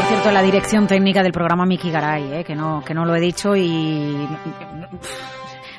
Por 0.00 0.08
cierto, 0.08 0.32
la 0.32 0.40
dirección 0.40 0.86
técnica 0.86 1.22
del 1.22 1.30
programa 1.30 1.66
Miki 1.66 1.90
Garay, 1.90 2.32
¿eh? 2.32 2.44
que, 2.44 2.54
no, 2.54 2.82
que 2.82 2.94
no 2.94 3.04
lo 3.04 3.14
he 3.14 3.20
dicho 3.20 3.54
y 3.54 4.26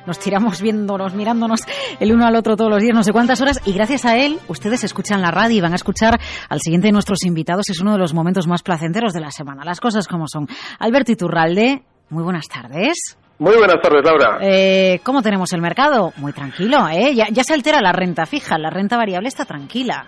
nos 0.06 0.20
tiramos 0.20 0.62
viéndonos, 0.62 1.16
mirándonos 1.16 1.62
el 2.00 2.14
uno 2.14 2.28
al 2.28 2.36
otro 2.36 2.56
todos 2.56 2.70
los 2.70 2.84
días, 2.84 2.94
no 2.94 3.02
sé 3.02 3.14
cuántas 3.14 3.42
horas, 3.42 3.60
y 3.66 3.74
gracias 3.74 4.06
a 4.06 4.18
él 4.18 4.38
ustedes 4.48 4.84
escuchan 4.84 5.24
la 5.24 5.32
radio 5.32 5.58
y 5.58 5.62
van 5.62 5.72
a 5.72 5.76
escuchar 5.76 6.20
al 6.50 6.60
siguiente 6.60 6.90
de 6.90 6.92
nuestros 6.92 7.26
invitados. 7.26 7.68
Es 7.72 7.80
uno 7.82 7.94
de 7.94 7.98
los 7.98 8.14
momentos 8.14 8.46
más 8.46 8.62
placenteros 8.62 9.12
de 9.12 9.22
la 9.22 9.32
semana. 9.32 9.64
Las 9.66 9.80
cosas 9.80 10.08
como 10.08 10.28
son. 10.28 10.48
Alberto 10.78 11.12
Iturralde, 11.14 11.82
muy 12.12 12.24
buenas 12.24 12.48
tardes. 12.48 13.18
Muy 13.40 13.58
buenas 13.58 13.82
tardes, 13.82 14.04
Laura. 14.06 14.38
Eh, 14.40 15.02
¿Cómo 15.04 15.24
tenemos 15.24 15.52
el 15.54 15.62
mercado? 15.62 16.14
Muy 16.18 16.32
tranquilo, 16.32 16.88
¿eh? 16.90 17.16
Ya, 17.16 17.26
ya 17.32 17.44
se 17.44 17.56
altera 17.56 17.82
la 17.82 17.92
renta 17.92 18.28
fija, 18.28 18.60
la 18.60 18.70
renta 18.70 18.98
variable 18.98 19.30
está 19.30 19.46
tranquila. 19.46 20.06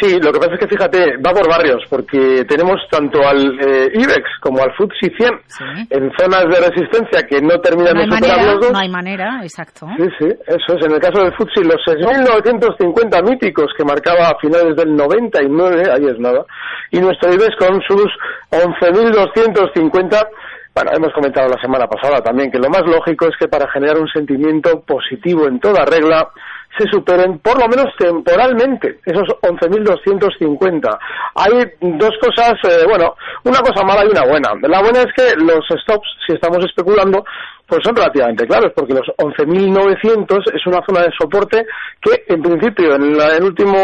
Sí, 0.00 0.18
lo 0.22 0.30
que 0.32 0.38
pasa 0.38 0.54
es 0.54 0.60
que 0.60 0.68
fíjate, 0.68 1.16
va 1.18 1.32
por 1.32 1.48
barrios, 1.48 1.82
porque 1.90 2.44
tenemos 2.48 2.76
tanto 2.90 3.18
al 3.26 3.58
eh, 3.60 3.90
IBEX 3.94 4.24
como 4.40 4.62
al 4.62 4.72
FTSE 4.74 5.10
100 5.16 5.40
Sí. 5.46 5.64
en 5.90 6.10
zonas 6.16 6.44
de 6.44 6.68
resistencia 6.68 7.26
que 7.28 7.40
no 7.42 7.58
terminan 7.60 7.94
No 7.94 8.00
de 8.02 8.06
superar 8.06 8.36
manera, 8.36 8.52
los 8.54 8.60
dos. 8.62 8.72
no 8.72 8.78
hay 8.78 8.88
manera, 8.88 9.40
exacto. 9.42 9.86
Sí, 9.96 10.04
sí, 10.20 10.26
eso 10.46 10.76
es. 10.78 10.84
En 10.86 10.92
el 10.92 11.00
caso 11.00 11.22
del 11.22 11.32
FTSE, 11.32 11.64
los 11.64 11.80
6.950 11.86 13.22
míticos 13.28 13.66
que 13.76 13.84
marcaba 13.84 14.28
a 14.28 14.38
finales 14.40 14.76
del 14.76 14.94
99, 14.94 15.82
ahí 15.92 16.06
es 16.06 16.18
nada, 16.20 16.44
y 16.92 17.00
nuestro 17.00 17.32
IBEX 17.32 17.56
con 17.56 17.80
sus 17.82 18.06
11.250, 18.50 20.28
bueno, 20.74 20.90
hemos 20.96 21.12
comentado 21.12 21.48
la 21.48 21.60
semana 21.60 21.86
pasada 21.86 22.20
también 22.20 22.50
que 22.50 22.58
lo 22.58 22.68
más 22.70 22.82
lógico 22.86 23.26
es 23.26 23.36
que 23.38 23.48
para 23.48 23.68
generar 23.70 23.98
un 23.98 24.08
sentimiento 24.08 24.80
positivo 24.86 25.46
en 25.48 25.58
toda 25.60 25.84
regla, 25.84 26.28
se 26.78 26.88
superen, 26.90 27.38
por 27.40 27.58
lo 27.60 27.68
menos 27.68 27.86
temporalmente, 27.98 29.00
esos 29.04 29.28
11.250. 29.42 30.98
Hay 31.34 31.72
dos 31.80 32.12
cosas, 32.20 32.54
eh, 32.64 32.84
bueno, 32.88 33.14
una 33.44 33.60
cosa 33.60 33.84
mala 33.84 34.04
y 34.04 34.08
una 34.08 34.24
buena. 34.24 34.50
La 34.62 34.80
buena 34.80 35.00
es 35.00 35.12
que 35.16 35.36
los 35.36 35.64
stops, 35.82 36.08
si 36.26 36.34
estamos 36.34 36.64
especulando, 36.64 37.24
pues 37.68 37.80
son 37.84 37.94
relativamente 37.94 38.46
claros, 38.46 38.72
porque 38.74 38.94
los 38.94 39.06
11.900 39.18 40.38
es 40.54 40.66
una 40.66 40.80
zona 40.86 41.02
de 41.02 41.10
soporte 41.20 41.66
que, 42.00 42.24
en 42.28 42.40
principio, 42.42 42.94
en 42.94 43.16
la- 43.16 43.36
el 43.36 43.44
último, 43.44 43.76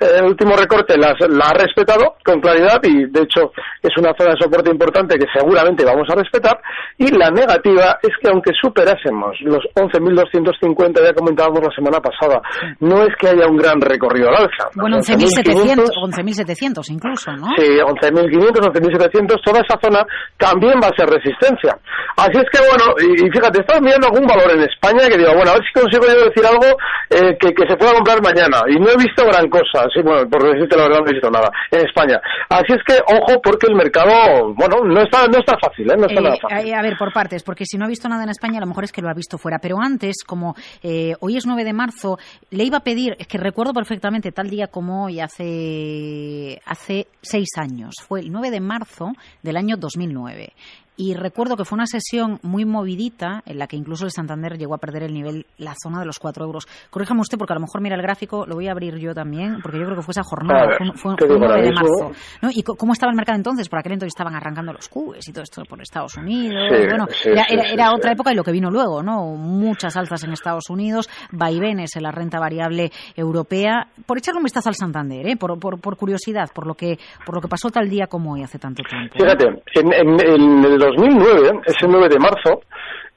el 0.00 0.24
último 0.24 0.56
recorte 0.56 0.96
la 0.96 1.08
ha 1.10 1.52
respetado 1.54 2.16
con 2.24 2.40
claridad 2.40 2.80
y, 2.82 3.06
de 3.06 3.20
hecho, 3.22 3.52
es 3.82 3.90
una 3.98 4.12
zona 4.18 4.30
de 4.32 4.36
soporte 4.42 4.70
importante 4.70 5.18
que 5.18 5.26
seguramente 5.36 5.84
vamos 5.84 6.08
a 6.10 6.14
respetar. 6.14 6.58
Y 6.98 7.10
la 7.16 7.30
negativa 7.30 7.98
es 8.02 8.10
que, 8.22 8.30
aunque 8.30 8.52
superásemos 8.60 9.36
los 9.42 9.62
11.250, 9.74 11.02
ya 11.04 11.12
comentábamos 11.14 11.60
la 11.62 11.74
semana 11.74 12.00
pasada, 12.00 12.40
no 12.80 13.02
es 13.02 13.10
que 13.18 13.28
haya 13.28 13.46
un 13.46 13.56
gran 13.56 13.80
recorrido 13.80 14.28
al 14.28 14.36
alza. 14.36 14.68
Bueno, 14.74 14.96
Los 14.96 15.08
11.700, 15.08 15.90
11.700 16.02 16.90
incluso, 16.90 17.32
¿no? 17.36 17.48
Sí, 17.56 17.66
11.500, 17.78 18.72
11.700, 18.72 19.40
toda 19.44 19.60
esa 19.60 19.78
zona 19.82 20.04
también 20.38 20.74
va 20.82 20.88
a 20.88 20.96
ser 20.96 21.08
resistencia. 21.08 21.76
Así 22.16 22.38
es 22.38 22.48
que, 22.50 22.58
bueno, 22.68 22.94
y, 23.02 23.26
y 23.26 23.30
fíjate, 23.30 23.60
estaba 23.60 23.80
mirando 23.80 24.06
algún 24.08 24.26
valor 24.26 24.50
en 24.52 24.62
España 24.62 25.08
que 25.08 25.18
digo, 25.18 25.34
bueno, 25.34 25.50
a 25.50 25.54
ver 25.54 25.62
si 25.66 25.72
consigo 25.80 26.04
yo 26.06 26.24
decir 26.28 26.44
algo 26.46 26.66
eh, 27.10 27.36
que, 27.38 27.52
que 27.52 27.66
se 27.68 27.76
pueda 27.76 27.92
comprar 27.94 28.22
mañana. 28.22 28.62
Y 28.68 28.78
no 28.78 28.88
he 28.90 28.96
visto 28.96 29.24
gran 29.26 29.48
cosa, 29.48 29.86
sí, 29.94 30.00
bueno, 30.02 30.28
por 30.28 30.42
decirte 30.42 30.76
la 30.76 30.84
verdad, 30.84 31.00
no 31.00 31.08
he 31.08 31.12
visto 31.12 31.30
nada 31.30 31.50
en 31.70 31.86
España. 31.86 32.20
Así 32.48 32.72
es 32.72 32.82
que, 32.86 32.94
ojo, 33.14 33.40
porque 33.42 33.66
el 33.68 33.74
mercado, 33.74 34.54
bueno, 34.54 34.76
no 34.84 35.02
está, 35.02 35.26
no 35.26 35.38
está 35.38 35.56
fácil, 35.58 35.90
¿eh? 35.90 35.96
No 35.96 36.06
está 36.06 36.20
Eh, 36.20 36.22
nada 36.22 36.36
fácil. 36.40 36.74
a 36.74 36.78
a 36.78 36.82
ver, 36.82 36.96
por 36.98 37.12
partes, 37.12 37.42
porque 37.42 37.64
si 37.66 37.76
no 37.78 37.84
ha 37.84 37.88
visto 37.88 38.08
nada 38.08 38.22
en 38.24 38.30
España, 38.30 38.58
a 38.58 38.60
lo 38.60 38.66
mejor 38.66 38.84
es 38.84 38.92
que 38.92 39.02
lo 39.02 39.08
ha 39.08 39.14
visto 39.14 39.38
fuera. 39.38 39.58
Pero 39.60 39.76
antes, 39.80 40.24
como 40.26 40.54
eh, 40.82 41.14
hoy 41.20 41.36
es 41.36 41.46
9 41.46 41.64
de 41.64 41.72
marzo, 41.72 42.18
le 42.50 42.64
iba 42.64 42.78
a 42.78 42.84
pedir, 42.84 43.14
es 43.18 43.26
que 43.26 43.38
recuerdo 43.38 43.72
perfectamente 43.72 44.32
tal 44.32 44.48
día 44.50 44.66
como 44.68 45.04
hoy, 45.06 45.20
hace, 45.20 46.60
hace 46.66 47.06
seis 47.20 47.48
años. 47.58 47.94
Fue 48.06 48.20
el 48.20 48.30
9 48.30 48.50
de 48.50 48.60
marzo 48.60 49.12
del 49.42 49.56
año 49.56 49.76
2009. 49.76 50.52
Y 50.96 51.14
recuerdo 51.14 51.56
que 51.56 51.64
fue 51.64 51.76
una 51.76 51.86
sesión 51.86 52.38
muy 52.42 52.64
movidita 52.66 53.42
en 53.46 53.58
la 53.58 53.66
que 53.66 53.76
incluso 53.76 54.04
el 54.04 54.10
Santander 54.10 54.58
llegó 54.58 54.74
a 54.74 54.78
perder 54.78 55.04
el 55.04 55.14
nivel, 55.14 55.46
la 55.56 55.74
zona 55.82 56.00
de 56.00 56.06
los 56.06 56.18
4 56.18 56.44
euros. 56.44 56.66
Corríjame 56.90 57.20
usted, 57.22 57.38
porque 57.38 57.54
a 57.54 57.56
lo 57.56 57.60
mejor 57.62 57.80
mira 57.80 57.96
el 57.96 58.02
gráfico, 58.02 58.44
lo 58.46 58.56
voy 58.56 58.68
a 58.68 58.72
abrir 58.72 58.98
yo 58.98 59.14
también, 59.14 59.60
porque 59.62 59.78
yo 59.78 59.84
creo 59.86 59.96
que 59.96 60.02
fue 60.02 60.12
esa 60.12 60.22
jornada, 60.22 60.66
ver, 60.66 60.76
fue, 60.76 60.86
fue- 60.94 61.14
fue 61.18 61.28
digo 61.28 61.40
un 61.40 61.46
9 61.46 61.62
de 61.62 61.72
marzo. 61.72 62.12
¿no? 62.42 62.50
¿Y 62.52 62.62
cómo 62.62 62.92
estaba 62.92 63.10
el 63.10 63.16
mercado 63.16 63.36
entonces? 63.36 63.68
Por 63.70 63.78
aquel 63.78 63.92
entonces 63.92 64.12
estaban 64.14 64.34
arrancando 64.34 64.72
los 64.72 64.88
cubes 64.88 65.26
y 65.28 65.32
todo 65.32 65.44
esto 65.44 65.62
por 65.64 65.80
Estados 65.80 66.14
Unidos. 66.16 66.62
Sí, 66.70 66.86
bueno, 66.86 67.06
sí, 67.10 67.28
era, 67.30 67.44
sí, 67.44 67.54
era- 67.54 67.62
sí, 67.64 67.72
era 67.74 67.88
sí. 67.88 67.94
otra 67.96 68.12
época 68.12 68.32
y 68.32 68.36
lo 68.36 68.44
que 68.44 68.52
vino 68.52 68.70
luego, 68.70 69.02
¿no? 69.02 69.34
Muchas 69.34 69.96
alzas 69.96 70.22
en 70.24 70.32
Estados 70.32 70.68
Unidos, 70.68 71.08
vaivenes 71.30 71.96
en 71.96 72.02
la 72.02 72.10
renta 72.12 72.38
variable 72.38 72.92
europea. 73.16 73.86
Por 74.06 74.18
echarle 74.18 74.38
un 74.38 74.44
vistazo 74.44 74.68
al 74.68 74.74
Santander, 74.74 75.26
¿eh? 75.26 75.36
Por, 75.36 75.58
por, 75.58 75.80
por 75.80 75.96
curiosidad, 75.96 76.50
por 76.54 76.66
lo 76.66 76.74
que 76.74 76.98
por 77.24 77.34
lo 77.34 77.40
que 77.40 77.48
pasó 77.48 77.70
tal 77.70 77.88
día 77.88 78.06
como 78.06 78.32
hoy 78.34 78.42
hace 78.42 78.58
tanto 78.58 78.82
tiempo. 78.82 79.14
Fíjate, 79.18 79.46
en, 79.74 79.92
en- 79.92 80.20
en 80.20 80.64
el 80.64 80.81
2009, 80.82 81.60
ese 81.66 81.86
9 81.86 82.08
de 82.08 82.18
marzo, 82.18 82.62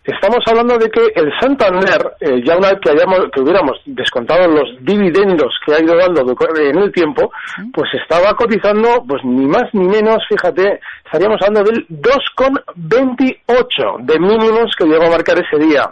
estamos 0.05 0.39
hablando 0.45 0.77
de 0.77 0.89
que 0.89 1.01
el 1.15 1.31
Santander, 1.39 2.13
eh, 2.19 2.43
ya 2.45 2.57
una 2.57 2.69
vez 2.69 2.79
que, 2.81 2.91
hayamos, 2.91 3.21
que 3.33 3.41
hubiéramos 3.41 3.81
descontado 3.85 4.47
los 4.47 4.69
dividendos 4.81 5.57
que 5.65 5.73
ha 5.73 5.81
ido 5.81 5.95
dando 5.95 6.21
en 6.21 6.77
el 6.77 6.91
tiempo, 6.91 7.31
pues 7.73 7.89
estaba 7.93 8.35
cotizando, 8.35 9.03
pues 9.07 9.23
ni 9.23 9.47
más 9.47 9.63
ni 9.73 9.87
menos, 9.87 10.19
fíjate, 10.29 10.79
estaríamos 11.05 11.41
hablando 11.41 11.71
del 11.71 11.87
2,28 11.87 14.01
de 14.01 14.19
mínimos 14.19 14.75
que 14.77 14.85
llegó 14.85 15.05
a 15.05 15.11
marcar 15.11 15.39
ese 15.39 15.57
día. 15.65 15.89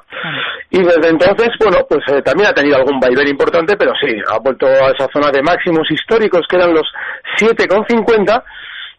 Y 0.70 0.84
desde 0.84 1.10
entonces, 1.10 1.50
bueno, 1.60 1.80
pues 1.90 2.02
eh, 2.10 2.22
también 2.22 2.50
ha 2.50 2.54
tenido 2.54 2.78
algún 2.78 3.00
vaivén 3.00 3.30
importante, 3.30 3.76
pero 3.76 3.94
sí, 4.00 4.16
ha 4.30 4.38
vuelto 4.40 4.68
a 4.68 4.92
esa 4.92 5.08
zona 5.12 5.32
de 5.32 5.42
máximos 5.42 5.90
históricos 5.90 6.46
que 6.48 6.58
eran 6.58 6.72
los 6.74 6.86
7,50 7.40 8.44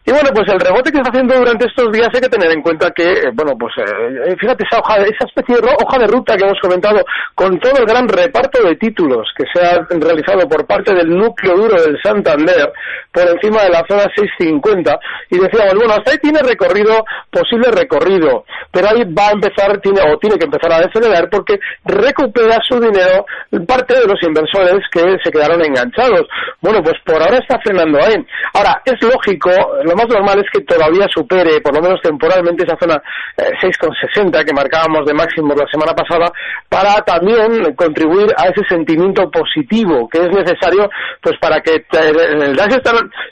y 0.06 0.12
bueno, 0.12 0.28
pues 0.34 0.46
el 0.52 0.60
rebote 0.60 0.92
que 0.92 0.98
está 0.98 1.10
haciendo 1.10 1.34
durante 1.34 1.66
estos 1.66 1.90
días 1.90 2.08
hay 2.12 2.20
que 2.20 2.28
tener 2.28 2.52
en 2.52 2.60
cuenta 2.60 2.90
que, 2.90 3.10
eh, 3.10 3.30
bueno, 3.32 3.52
pues 3.58 3.72
eh, 3.78 4.36
fíjate 4.38 4.64
esa 4.64 4.80
hoja, 4.80 4.96
esa 4.96 5.24
especie 5.24 5.56
de 5.56 5.74
hoja 5.80 5.98
de 5.98 6.06
ruta 6.06 6.36
que 6.36 6.44
hemos 6.44 6.60
comentado 6.60 7.02
con 7.34 7.58
todo 7.58 7.72
el 7.78 7.86
gran 7.86 8.06
reparto 8.06 8.62
de 8.62 8.76
títulos 8.76 9.26
que 9.34 9.44
se 9.52 9.64
ha 9.64 9.86
realizado 9.88 10.46
por 10.46 10.66
parte 10.66 10.94
del 10.94 11.08
núcleo 11.08 11.56
duro 11.56 11.82
del 11.82 11.98
Santander 12.02 12.70
por 13.10 13.22
encima 13.28 13.62
de 13.62 13.70
la 13.70 13.82
zona 13.88 14.04
650 14.14 14.98
y 15.30 15.38
decíamos, 15.38 15.74
bueno, 15.74 15.94
hasta 15.94 16.10
ahí 16.10 16.18
tiene 16.18 16.40
recorrido, 16.42 17.04
posible 17.30 17.70
recorrido, 17.70 18.44
pero 18.70 18.88
ahí 18.88 19.04
va 19.04 19.28
a 19.28 19.32
empezar, 19.32 19.80
tiene, 19.80 20.02
o 20.02 20.18
tiene 20.18 20.36
que 20.36 20.44
empezar 20.44 20.70
a 20.70 20.80
decelerar 20.80 21.30
porque 21.30 21.58
recupera 21.84 22.58
su 22.68 22.78
dinero 22.78 23.24
parte 23.66 23.94
de 23.94 24.06
los 24.06 24.22
inversores 24.22 24.84
que 24.92 25.16
se 25.22 25.30
quedaron 25.30 25.64
enganchados. 25.64 26.26
Bueno, 26.60 26.82
pues 26.82 26.96
por 27.06 27.22
ahora 27.22 27.38
está 27.38 27.58
frenando 27.60 27.98
ahí. 28.02 28.14
Ahora, 28.52 28.82
es 28.84 29.00
lógico, 29.02 29.50
lo 29.94 30.02
más 30.02 30.08
normal 30.08 30.38
es 30.40 30.50
que 30.52 30.60
todavía 30.64 31.06
supere, 31.12 31.60
por 31.60 31.74
lo 31.74 31.80
menos 31.82 32.00
temporalmente, 32.02 32.64
esa 32.64 32.76
zona 32.78 33.00
eh, 33.36 33.50
6,60 33.62 34.44
que 34.44 34.52
marcábamos 34.52 35.06
de 35.06 35.14
máximo 35.14 35.54
la 35.54 35.66
semana 35.70 35.94
pasada, 35.94 36.30
para 36.68 36.94
también 37.02 37.74
contribuir 37.74 38.28
a 38.36 38.48
ese 38.48 38.62
sentimiento 38.68 39.30
positivo 39.30 40.08
que 40.10 40.18
es 40.18 40.28
necesario 40.30 40.88
pues 41.22 41.36
para 41.38 41.60
que 41.60 41.76
eh, 41.76 42.12
en 42.32 42.42
el 42.42 42.56
DAX 42.56 42.74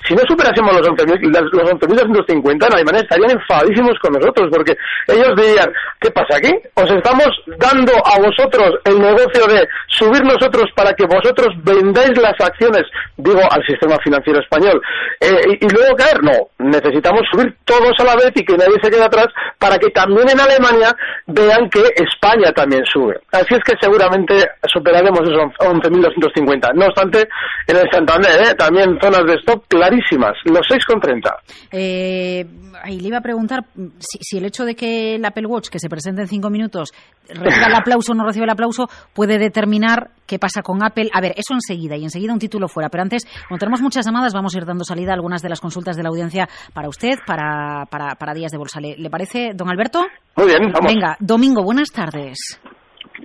si 0.07 0.15
no 0.15 0.23
superásemos 0.29 0.73
los 0.75 0.89
11.000 0.89 1.33
las- 1.33 1.53
los 1.53 1.71
11.250, 1.73 2.69
no 2.71 2.77
hay 2.77 2.85
manera, 2.85 3.03
estarían 3.03 3.31
enfadísimos 3.33 3.99
con 4.01 4.13
nosotros, 4.13 4.49
porque 4.53 4.77
ellos 5.09 5.35
dirían, 5.37 5.73
¿qué 6.01 6.11
pasa 6.11 6.37
aquí? 6.37 6.53
Os 6.75 6.91
estamos 6.91 7.29
dando 7.59 7.93
a 8.05 8.19
vosotros 8.21 8.71
el 8.85 8.99
negocio 9.01 9.47
de 9.47 9.67
subir 9.89 10.23
nosotros 10.25 10.65
para 10.77 10.93
que 10.95 11.07
vosotros 11.07 11.49
vendáis 11.65 12.17
las 12.19 12.39
acciones, 12.41 12.83
digo, 13.17 13.41
al 13.51 13.65
sistema 13.67 13.97
financiero 14.03 14.41
español, 14.41 14.81
eh, 15.21 15.59
y 15.61 15.69
luego 15.69 15.97
caer, 15.97 16.23
no, 16.23 16.33
necesitamos 16.63 17.23
subir 17.31 17.55
todos 17.65 17.93
a 17.99 18.05
la 18.05 18.17
vez 18.17 18.33
y 18.35 18.45
que 18.45 18.57
nadie 18.57 18.77
se 18.83 18.91
quede 18.91 19.05
atrás 19.05 19.27
para 19.59 19.79
que 19.79 19.89
también 19.91 20.29
en 20.31 20.41
Alemania 20.41 20.95
vean 21.27 21.69
que 21.71 21.83
España 21.97 22.53
también 22.53 22.85
sube. 22.85 23.21
Así 23.33 23.55
es 23.55 23.61
que 23.65 23.75
seguramente 23.81 24.35
superaremos 24.67 25.21
esos 25.21 25.53
11.250. 25.59 26.75
No 26.75 26.87
obstante, 26.87 27.29
en 27.67 27.77
el 27.77 27.89
Santander, 27.91 28.43
¿eh? 28.43 28.55
también 28.55 28.99
zonas 29.01 29.25
de 29.27 29.35
stop 29.35 29.65
clarísimas, 29.69 30.33
los 30.45 30.67
6,30. 30.69 31.35
Eh, 31.73 32.45
ahí 32.83 33.01
le 33.01 33.09
iba 33.09 33.19
a 33.19 33.23
preguntar 33.23 33.65
si, 33.99 34.19
si 34.21 34.39
el 34.39 34.45
hecho 34.47 34.65
de 34.65 34.75
que 34.75 35.17
el 35.17 35.25
Apple 35.25 35.47
Watch, 35.47 35.69
que 35.69 35.79
se 35.79 35.89
presente 35.89 36.23
en 36.23 36.29
cinco 36.29 36.51
minutos, 36.51 36.93
reciba 37.29 37.67
el 37.67 37.75
aplauso 37.75 38.13
o 38.13 38.15
no 38.15 38.25
reciba 38.25 38.45
el 38.45 38.51
aplauso, 38.51 38.89
puede 39.15 39.39
determinar 39.39 40.11
qué 40.27 40.39
pasa 40.39 40.63
con 40.63 40.83
Apple. 40.83 41.11
A 41.13 41.21
ver, 41.21 41.33
eso 41.37 41.55
enseguida, 41.55 41.97
y 41.97 42.05
enseguida 42.05 42.33
un 42.33 42.39
título 42.39 42.69
fuera. 42.69 42.89
Pero 42.89 43.03
antes, 43.03 43.27
como 43.49 43.59
tenemos 43.59 43.81
muchas 43.81 44.07
llamadas, 44.07 44.33
vamos 44.33 44.55
a 44.55 44.59
ir 44.59 44.65
dando 44.65 44.85
salida 44.85 45.13
a 45.13 45.15
algunas 45.15 45.43
de 45.43 45.49
las 45.49 45.61
consultas 45.61 45.97
de 45.97 46.03
la 46.03 46.09
audiencia 46.09 46.49
para 46.75 46.89
usted, 46.89 47.19
para, 47.27 47.87
para, 47.91 48.15
para 48.15 48.35
Días 48.35 48.53
de 48.53 48.59
Bolsa. 48.59 48.81
¿Le, 48.81 48.97
¿Le 48.97 49.11
parece, 49.11 49.53
don 49.55 49.69
Alberto? 49.69 50.07
Muy 50.37 50.47
bien, 50.47 50.73
vamos. 50.73 50.93
Venga, 50.93 51.17
Domingo, 51.21 51.63
buenas 51.63 51.91
tardes. 51.91 52.61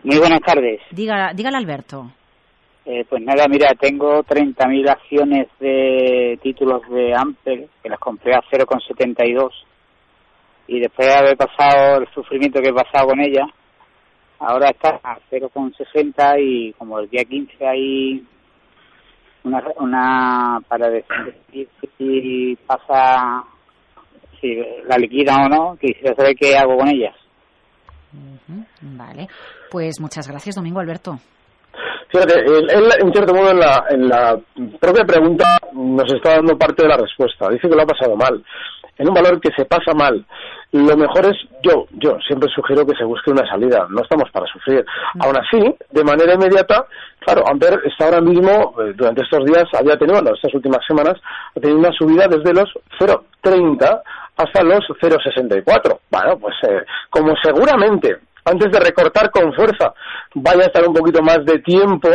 Muy 0.03 0.18
buenas 0.18 0.41
tardes. 0.41 0.81
Diga, 0.91 1.31
dígale 1.33 1.57
Alberto. 1.57 2.12
Eh, 2.85 3.03
pues 3.09 3.21
nada, 3.21 3.47
mira, 3.50 3.75
tengo 3.77 4.24
30.000 4.24 4.89
acciones 4.89 5.47
de 5.59 6.39
títulos 6.41 6.81
de 6.89 7.13
Amper 7.13 7.68
que 7.83 7.89
las 7.89 8.00
compré 8.00 8.33
a 8.33 8.41
0,72 8.50 9.51
y 10.68 10.79
después 10.79 11.07
de 11.07 11.13
haber 11.13 11.35
pasado 11.35 12.01
el 12.01 12.07
sufrimiento 12.13 12.62
que 12.62 12.69
he 12.69 12.74
pasado 12.74 13.07
con 13.07 13.19
ella, 13.19 13.45
ahora 14.39 14.69
está 14.69 15.00
a 15.03 15.18
0,60 15.29 16.35
y 16.39 16.74
como 16.74 17.00
el 17.00 17.09
día 17.09 17.25
15 17.25 17.68
hay 17.68 18.25
una, 19.47 19.63
una 19.79 20.59
para 20.67 20.89
decidir 20.89 21.67
si 21.97 22.57
pasa, 22.67 23.44
si 24.39 24.55
la 24.85 24.97
liquida 24.97 25.35
o 25.45 25.49
no, 25.49 25.77
quisiera 25.77 26.15
saber 26.15 26.35
qué 26.35 26.55
hago 26.55 26.77
con 26.77 26.88
ellas. 26.88 27.15
Vale, 28.81 29.27
pues 29.69 29.99
muchas 29.99 30.27
gracias, 30.27 30.55
Domingo 30.55 30.79
Alberto. 30.79 31.19
Fíjate, 32.09 32.39
él, 32.39 32.68
él, 32.69 32.89
en 33.00 33.12
cierto 33.12 33.33
modo 33.33 33.51
en 33.51 33.59
la, 33.59 33.83
en 33.89 34.07
la 34.07 34.39
propia 34.80 35.04
pregunta 35.04 35.57
nos 35.74 36.12
está 36.13 36.36
dando 36.36 36.57
parte 36.57 36.83
de 36.83 36.89
la 36.89 36.98
respuesta. 36.98 37.50
Dice 37.50 37.69
que 37.69 37.75
lo 37.75 37.81
ha 37.81 37.86
pasado 37.86 38.15
mal. 38.15 38.44
En 38.98 39.07
un 39.09 39.13
valor 39.13 39.39
que 39.39 39.51
se 39.56 39.65
pasa 39.65 39.94
mal, 39.94 40.25
lo 40.71 40.98
mejor 40.98 41.25
es, 41.27 41.38
yo, 41.62 41.86
yo 41.92 42.18
siempre 42.25 42.50
sugiero 42.54 42.86
que 42.86 42.95
se 42.95 43.04
busque 43.04 43.31
una 43.31 43.48
salida. 43.48 43.86
No 43.89 44.01
estamos 44.01 44.30
para 44.31 44.48
sufrir. 44.48 44.83
Aún 45.19 45.38
así, 45.38 45.75
de 45.92 46.04
manera 46.04 46.33
inmediata, 46.33 46.86
claro, 47.19 47.44
Amper 47.48 47.80
está 47.86 48.06
ahora 48.06 48.21
mismo, 48.21 48.74
eh, 48.81 48.94
durante 48.95 49.21
estos 49.21 49.45
días, 49.45 49.65
había 49.77 49.98
tenido, 49.98 50.19
bueno, 50.21 50.36
estas 50.36 50.53
últimas 50.53 50.83
semanas, 50.88 51.15
ha 51.56 51.60
tenido 51.60 51.80
una 51.80 51.92
subida 51.92 52.27
desde 52.27 52.53
los 52.53 52.69
0,30 53.00 54.01
hasta 54.38 54.63
los 54.63 54.80
0,64. 55.01 56.00
Bueno, 56.10 56.39
pues 56.39 56.56
eh, 56.63 56.83
como 57.10 57.33
seguramente 57.42 58.18
antes 58.49 58.71
de 58.71 58.79
recortar 58.79 59.29
con 59.31 59.53
fuerza 59.53 59.94
vaya 60.35 60.63
a 60.63 60.67
estar 60.67 60.88
un 60.88 60.94
poquito 60.94 61.21
más 61.21 61.44
de 61.45 61.59
tiempo, 61.59 62.09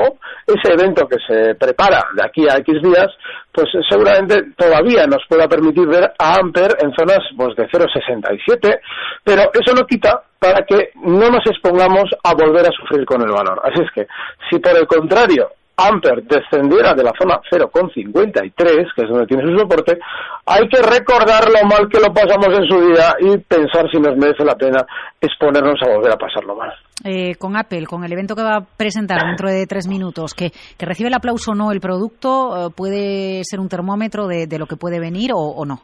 ese 0.46 0.72
evento 0.72 1.06
que 1.06 1.18
se 1.26 1.54
prepara 1.54 2.04
de 2.14 2.24
aquí 2.24 2.46
a 2.48 2.58
X 2.58 2.82
días, 2.82 3.08
pues 3.52 3.66
seguramente 3.88 4.52
todavía 4.56 5.06
nos 5.06 5.24
pueda 5.28 5.48
permitir 5.48 5.86
ver 5.86 6.12
a 6.18 6.36
Amper 6.36 6.76
en 6.80 6.92
zonas 6.94 7.20
pues 7.36 7.56
de 7.56 7.68
0,67, 7.68 8.80
pero 9.24 9.42
eso 9.52 9.74
no 9.74 9.86
quita 9.86 10.22
para 10.38 10.64
que 10.64 10.90
no 10.96 11.30
nos 11.30 11.46
expongamos 11.46 12.04
a 12.24 12.34
volver 12.34 12.66
a 12.66 12.72
sufrir 12.72 13.04
con 13.04 13.22
el 13.22 13.30
valor. 13.30 13.60
Así 13.64 13.82
es 13.82 13.90
que, 13.94 14.06
si 14.50 14.58
por 14.58 14.76
el 14.76 14.86
contrario 14.86 15.50
Amper 15.76 16.22
descendiera 16.24 16.94
de 16.94 17.02
la 17.02 17.12
zona 17.18 17.40
0,53, 17.50 18.94
que 18.94 19.02
es 19.02 19.08
donde 19.08 19.26
tiene 19.26 19.44
su 19.44 19.58
soporte, 19.58 19.98
hay 20.46 20.68
que 20.68 20.82
recordar 20.82 21.48
lo 21.48 21.66
mal 21.66 21.88
que 21.90 22.00
lo 22.00 22.12
pasamos 22.12 22.48
en 22.48 22.66
su 22.68 22.80
día 22.88 23.14
y 23.20 23.38
pensar 23.38 23.86
si 23.90 23.98
nos 23.98 24.16
merece 24.16 24.44
la 24.44 24.54
pena 24.54 24.84
exponernos 25.20 25.80
a 25.82 25.94
volver 25.94 26.12
a 26.12 26.16
pasarlo 26.16 26.54
mal. 26.56 26.72
Eh, 27.04 27.34
con 27.36 27.56
Apple, 27.56 27.86
con 27.86 28.04
el 28.04 28.12
evento 28.12 28.36
que 28.36 28.42
va 28.42 28.56
a 28.56 28.64
presentar 28.64 29.26
dentro 29.26 29.48
de 29.48 29.66
tres 29.66 29.88
minutos, 29.88 30.34
que, 30.34 30.50
que 30.50 30.86
recibe 30.86 31.08
el 31.08 31.14
aplauso 31.14 31.52
o 31.52 31.54
no 31.54 31.72
el 31.72 31.80
producto, 31.80 32.66
eh, 32.66 32.70
puede 32.74 33.42
ser 33.44 33.60
un 33.60 33.68
termómetro 33.68 34.26
de, 34.26 34.46
de 34.46 34.58
lo 34.58 34.66
que 34.66 34.76
puede 34.76 35.00
venir 35.00 35.32
o, 35.32 35.38
o 35.38 35.64
no. 35.64 35.80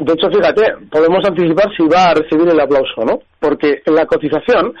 De 0.00 0.12
hecho, 0.12 0.30
fíjate, 0.30 0.86
podemos 0.90 1.24
anticipar 1.24 1.66
si 1.76 1.82
va 1.88 2.10
a 2.10 2.14
recibir 2.14 2.48
el 2.48 2.60
aplauso, 2.60 3.04
¿no? 3.04 3.18
Porque 3.40 3.82
la 3.86 4.06
cotización 4.06 4.74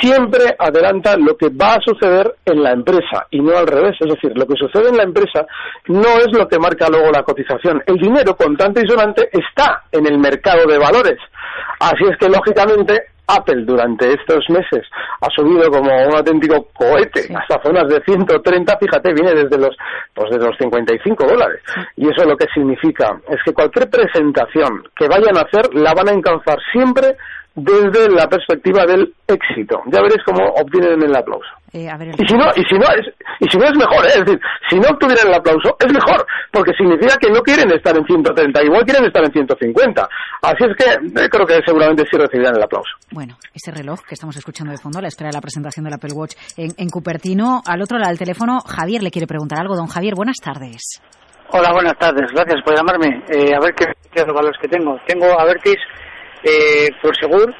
siempre 0.00 0.54
adelanta 0.58 1.16
lo 1.16 1.36
que 1.36 1.48
va 1.48 1.74
a 1.74 1.80
suceder 1.80 2.34
en 2.44 2.62
la 2.62 2.72
empresa 2.72 3.26
y 3.30 3.40
no 3.40 3.56
al 3.56 3.66
revés. 3.66 3.96
Es 4.00 4.08
decir, 4.08 4.36
lo 4.36 4.46
que 4.46 4.56
sucede 4.56 4.88
en 4.88 4.96
la 4.96 5.04
empresa 5.04 5.46
no 5.86 6.18
es 6.18 6.36
lo 6.36 6.48
que 6.48 6.58
marca 6.58 6.88
luego 6.88 7.12
la 7.12 7.22
cotización. 7.22 7.82
El 7.86 7.96
dinero 7.96 8.34
contante 8.36 8.82
y 8.84 8.88
sonante 8.88 9.28
está 9.32 9.84
en 9.92 10.06
el 10.06 10.18
mercado 10.18 10.66
de 10.66 10.78
valores. 10.78 11.18
Así 11.78 12.04
es 12.10 12.16
que, 12.18 12.28
lógicamente, 12.28 13.13
Apple 13.26 13.64
durante 13.64 14.12
estos 14.12 14.44
meses 14.50 14.86
ha 15.20 15.28
subido 15.30 15.70
como 15.70 15.90
un 15.90 16.14
auténtico 16.14 16.68
cohete 16.74 17.22
Sí. 17.22 17.34
hasta 17.34 17.62
zonas 17.62 17.88
de 17.88 18.02
130, 18.04 18.76
fíjate, 18.78 19.12
viene 19.14 19.34
desde 19.34 19.58
los 19.58 19.74
pues 20.14 20.30
desde 20.30 20.46
los 20.46 20.56
55 20.58 21.26
dólares. 21.26 21.60
Y 21.96 22.08
eso 22.08 22.24
lo 22.28 22.36
que 22.36 22.46
significa 22.54 23.18
es 23.28 23.38
que 23.44 23.52
cualquier 23.52 23.88
presentación 23.90 24.82
que 24.96 25.08
vayan 25.08 25.36
a 25.36 25.42
hacer 25.42 25.74
la 25.74 25.94
van 25.94 26.08
a 26.08 26.12
encauzar 26.12 26.58
siempre 26.72 27.16
desde 27.54 28.10
la 28.10 28.28
perspectiva 28.28 28.84
del 28.84 29.12
éxito. 29.28 29.80
Ya 29.86 30.02
veréis 30.02 30.22
cómo 30.24 30.44
obtienen 30.50 31.02
el 31.02 31.16
aplauso. 31.16 31.48
Eh, 31.74 31.90
a 31.90 31.96
ver, 31.98 32.08
el- 32.10 32.14
Y 32.22 32.24
si 32.28 32.34
no, 32.38 32.46
y 32.54 32.62
si 32.70 32.78
no 32.78 32.86
es, 32.86 33.02
y 33.40 33.48
si 33.50 33.58
no 33.58 33.64
es 33.66 33.74
mejor, 33.76 34.06
¿eh? 34.06 34.14
es 34.14 34.24
decir, 34.24 34.38
si 34.70 34.78
no 34.78 34.86
obtuvieran 34.90 35.26
el 35.26 35.34
aplauso, 35.34 35.74
es 35.80 35.92
mejor, 35.92 36.24
porque 36.52 36.70
significa 36.78 37.16
que 37.18 37.30
no 37.32 37.40
quieren 37.42 37.68
estar 37.72 37.96
en 37.98 38.04
130, 38.06 38.62
igual 38.62 38.84
quieren 38.84 39.04
estar 39.06 39.24
en 39.24 39.32
150. 39.32 40.08
Así 40.42 40.62
es 40.70 40.76
que 40.78 40.92
eh, 40.94 41.28
creo 41.28 41.44
que 41.44 41.58
seguramente 41.66 42.04
sí 42.08 42.16
recibirán 42.16 42.54
el 42.54 42.62
aplauso. 42.62 42.90
Bueno, 43.10 43.34
ese 43.52 43.72
reloj 43.72 43.98
que 44.06 44.14
estamos 44.14 44.36
escuchando 44.36 44.70
de 44.70 44.78
fondo 44.78 45.00
a 45.00 45.02
la 45.02 45.08
espera 45.08 45.30
de 45.30 45.34
la 45.34 45.40
presentación 45.40 45.84
del 45.84 45.94
Apple 45.94 46.12
Watch 46.14 46.34
en, 46.56 46.70
en 46.78 46.88
Cupertino, 46.88 47.60
al 47.66 47.82
otro 47.82 47.98
lado 47.98 48.10
del 48.10 48.18
teléfono, 48.20 48.60
Javier 48.60 49.02
le 49.02 49.10
quiere 49.10 49.26
preguntar 49.26 49.58
algo. 49.58 49.74
Don 49.74 49.88
Javier, 49.88 50.14
buenas 50.14 50.36
tardes. 50.36 51.02
Hola, 51.50 51.72
buenas 51.72 51.98
tardes. 51.98 52.30
Gracias 52.32 52.62
por 52.64 52.76
llamarme. 52.76 53.24
Eh, 53.34 53.50
a 53.52 53.58
ver 53.58 53.74
qué, 53.74 53.86
qué 54.14 54.22
los 54.24 54.32
valores 54.34 54.56
que 54.62 54.68
tengo. 54.68 54.96
Tengo 55.08 55.26
Avertis, 55.40 55.76
eh, 56.44 56.88
Prosegur 57.02 57.52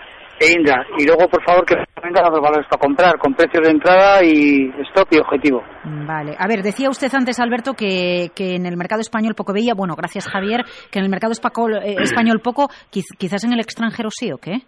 e 0.45 0.53
Indra. 0.53 0.85
Y 0.99 1.07
luego, 1.07 1.29
por 1.29 1.43
favor, 1.45 1.65
que 1.65 1.75
vengan 2.03 2.25
los 2.31 2.41
valores 2.41 2.67
para 2.69 2.81
comprar, 2.81 3.19
con 3.19 3.35
precios 3.35 3.63
de 3.65 3.71
entrada 3.71 4.23
y 4.23 4.71
stop 4.91 5.09
y 5.13 5.19
objetivo. 5.19 5.63
Vale. 5.85 6.37
A 6.39 6.47
ver, 6.47 6.63
decía 6.63 6.91
usted 6.91 7.13
antes, 7.15 7.41
Alberto, 7.41 7.75
que, 7.75 8.31
que 8.35 8.55
en 8.57 8.67
el 8.67 8.77
mercado 8.77 9.01
español 9.01 9.35
poco 9.35 9.53
veía. 9.53 9.75
Bueno, 9.75 9.95
gracias, 9.97 10.29
Javier, 10.29 10.63
que 10.91 10.99
en 10.99 11.05
el 11.07 11.11
mercado 11.11 11.33
eh, 11.33 11.97
español 12.01 12.41
poco, 12.41 12.69
quiz- 12.93 13.17
quizás 13.19 13.45
en 13.45 13.53
el 13.53 13.61
extranjero 13.61 14.09
sí 14.11 14.31
o 14.33 14.39
qué. 14.39 14.59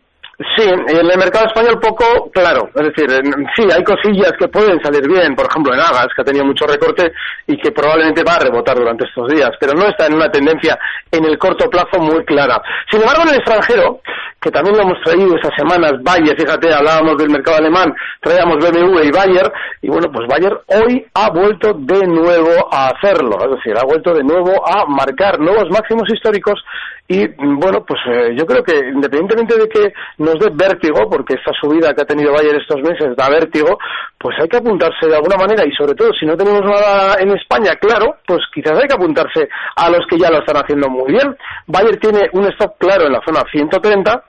Sí, 0.54 0.68
en 0.68 0.96
el 1.10 1.16
mercado 1.18 1.46
español 1.46 1.78
poco, 1.80 2.30
claro. 2.30 2.68
Es 2.74 2.88
decir, 2.88 3.10
en- 3.10 3.46
sí, 3.56 3.62
hay 3.74 3.82
cosillas 3.82 4.32
que 4.38 4.48
pueden 4.48 4.78
salir 4.82 5.08
bien. 5.08 5.34
Por 5.34 5.46
ejemplo, 5.46 5.72
en 5.72 5.80
Agas, 5.80 6.08
que 6.14 6.20
ha 6.20 6.24
tenido 6.26 6.44
mucho 6.44 6.66
recorte 6.66 7.10
y 7.46 7.56
que 7.56 7.70
probablemente 7.72 8.22
va 8.22 8.34
a 8.34 8.40
rebotar 8.40 8.76
durante 8.76 9.06
estos 9.06 9.28
días, 9.28 9.50
pero 9.58 9.72
no 9.72 9.86
está 9.88 10.06
en 10.06 10.14
una 10.14 10.28
tendencia 10.30 10.78
en 11.10 11.24
el 11.24 11.38
corto 11.38 11.70
plazo 11.70 11.98
muy 12.00 12.22
clara. 12.26 12.60
Sin 12.90 13.00
embargo, 13.00 13.22
en 13.22 13.28
el 13.30 13.36
extranjero, 13.36 14.00
que 14.46 14.52
también 14.52 14.76
lo 14.76 14.82
hemos 14.82 15.02
traído 15.02 15.34
estas 15.34 15.50
semanas, 15.58 15.94
Bayer, 16.04 16.36
fíjate, 16.38 16.72
hablábamos 16.72 17.18
del 17.18 17.30
mercado 17.30 17.58
alemán, 17.58 17.92
traíamos 18.20 18.58
BMW 18.58 19.02
y 19.02 19.10
Bayer, 19.10 19.52
y 19.82 19.88
bueno, 19.88 20.06
pues 20.12 20.28
Bayer 20.28 20.56
hoy 20.68 21.04
ha 21.14 21.30
vuelto 21.30 21.74
de 21.74 22.06
nuevo 22.06 22.52
a 22.70 22.90
hacerlo, 22.90 23.38
es 23.42 23.50
decir, 23.56 23.76
ha 23.76 23.84
vuelto 23.84 24.14
de 24.14 24.22
nuevo 24.22 24.52
a 24.64 24.86
marcar 24.86 25.40
nuevos 25.40 25.68
máximos 25.70 26.08
históricos 26.12 26.62
y 27.08 27.26
bueno, 27.26 27.84
pues 27.86 28.00
eh, 28.06 28.34
yo 28.36 28.46
creo 28.46 28.62
que 28.62 28.76
independientemente 28.76 29.58
de 29.58 29.68
que 29.68 29.92
nos 30.18 30.38
dé 30.38 30.50
vértigo, 30.52 31.08
porque 31.10 31.34
esta 31.34 31.52
subida 31.60 31.94
que 31.94 32.02
ha 32.02 32.06
tenido 32.06 32.32
Bayer 32.32 32.54
estos 32.54 32.80
meses 32.82 33.16
da 33.16 33.28
vértigo, 33.28 33.78
pues 34.18 34.36
hay 34.40 34.48
que 34.48 34.58
apuntarse 34.58 35.08
de 35.08 35.16
alguna 35.16 35.36
manera 35.36 35.64
y 35.66 35.72
sobre 35.72 35.94
todo 35.94 36.10
si 36.18 36.24
no 36.24 36.36
tenemos 36.36 36.62
nada 36.62 37.16
en 37.18 37.30
España, 37.30 37.74
claro, 37.80 38.16
pues 38.26 38.40
quizás 38.54 38.78
hay 38.78 38.86
que 38.86 38.94
apuntarse 38.94 39.48
a 39.74 39.90
los 39.90 40.06
que 40.08 40.18
ya 40.18 40.30
lo 40.30 40.38
están 40.38 40.56
haciendo 40.56 40.88
muy 40.88 41.12
bien. 41.12 41.36
Bayer 41.66 41.96
tiene 41.98 42.28
un 42.32 42.46
stop 42.52 42.78
claro 42.78 43.06
en 43.06 43.12
la 43.12 43.22
zona 43.24 43.42
130, 43.50 44.22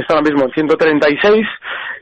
está 0.00 0.14
ahora 0.14 0.30
mismo 0.30 0.44
en 0.46 0.52
136. 0.52 1.46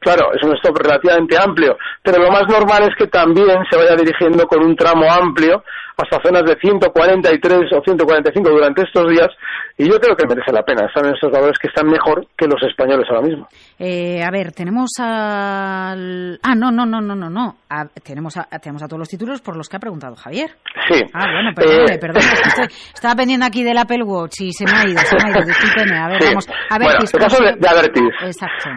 Claro, 0.01 0.33
es 0.35 0.43
un 0.43 0.55
stop 0.57 0.79
relativamente 0.79 1.37
amplio, 1.37 1.77
pero 2.03 2.23
lo 2.23 2.31
más 2.31 2.45
normal 2.49 2.85
es 2.85 2.97
que 2.97 3.07
también 3.07 3.59
se 3.71 3.77
vaya 3.77 3.95
dirigiendo 3.97 4.47
con 4.47 4.65
un 4.65 4.75
tramo 4.77 5.11
amplio 5.11 5.63
hasta 5.97 6.23
zonas 6.23 6.45
de 6.45 6.57
143 6.57 7.73
o 7.73 7.83
145 7.83 8.51
durante 8.51 8.83
estos 8.83 9.09
días 9.11 9.29
y 9.77 9.89
yo 9.89 9.99
creo 9.99 10.17
que 10.17 10.27
merece 10.27 10.53
la 10.53 10.63
pena. 10.63 10.87
Están 10.87 11.07
en 11.07 11.15
estos 11.15 11.31
valores 11.31 11.59
que 11.59 11.69
están 11.69 11.87
mejor 11.87 12.27
que 12.37 12.47
los 12.47 12.63
españoles 12.63 13.07
ahora 13.09 13.27
mismo. 13.27 13.49
Eh, 13.79 14.23
a 14.23 14.31
ver, 14.31 14.53
tenemos 14.53 14.91
al... 14.99 16.39
Ah, 16.43 16.55
no, 16.55 16.71
no, 16.71 16.87
no, 16.87 17.01
no, 17.01 17.15
no, 17.15 17.31
no. 17.31 17.57
Tenemos, 18.03 18.37
a, 18.37 18.45
tenemos 18.61 18.83
a 18.83 18.87
todos 18.87 18.99
los 18.99 19.09
títulos 19.09 19.41
por 19.41 19.57
los 19.57 19.69
que 19.69 19.77
ha 19.77 19.81
preguntado 19.81 20.17
Javier. 20.17 20.51
Sí. 20.91 21.03
Ah, 21.15 21.27
bueno, 21.33 21.51
perdone, 21.55 21.95
Eh, 21.95 21.99
perdone. 21.99 22.19
es 22.21 22.41
que 22.43 22.49
estoy- 22.49 22.69
estaba 22.95 23.15
pendiente 23.15 23.47
aquí 23.47 23.63
del 23.65 23.79
Apple 23.79 24.03
Watch 24.03 24.41
y 24.41 24.53
se 24.53 24.65
me 24.65 24.73
ha 24.73 24.85
ido, 24.87 24.99
se 25.01 25.17
me 25.17 25.23
ha 25.25 25.31
ido. 25.39 25.47
Discúlpeme. 25.47 25.99
A 25.99 26.09
ver, 26.09 26.23
Sí. 26.23 26.29
vamos. 26.29 26.49
A 26.71 26.79
ver, 26.79 26.89
Bueno, 26.89 26.99
el 27.13 27.21
caso 27.21 27.43
de- 27.45 27.57
de 27.57 27.69
Avertis. 27.69 28.13
Exacto. 28.23 28.71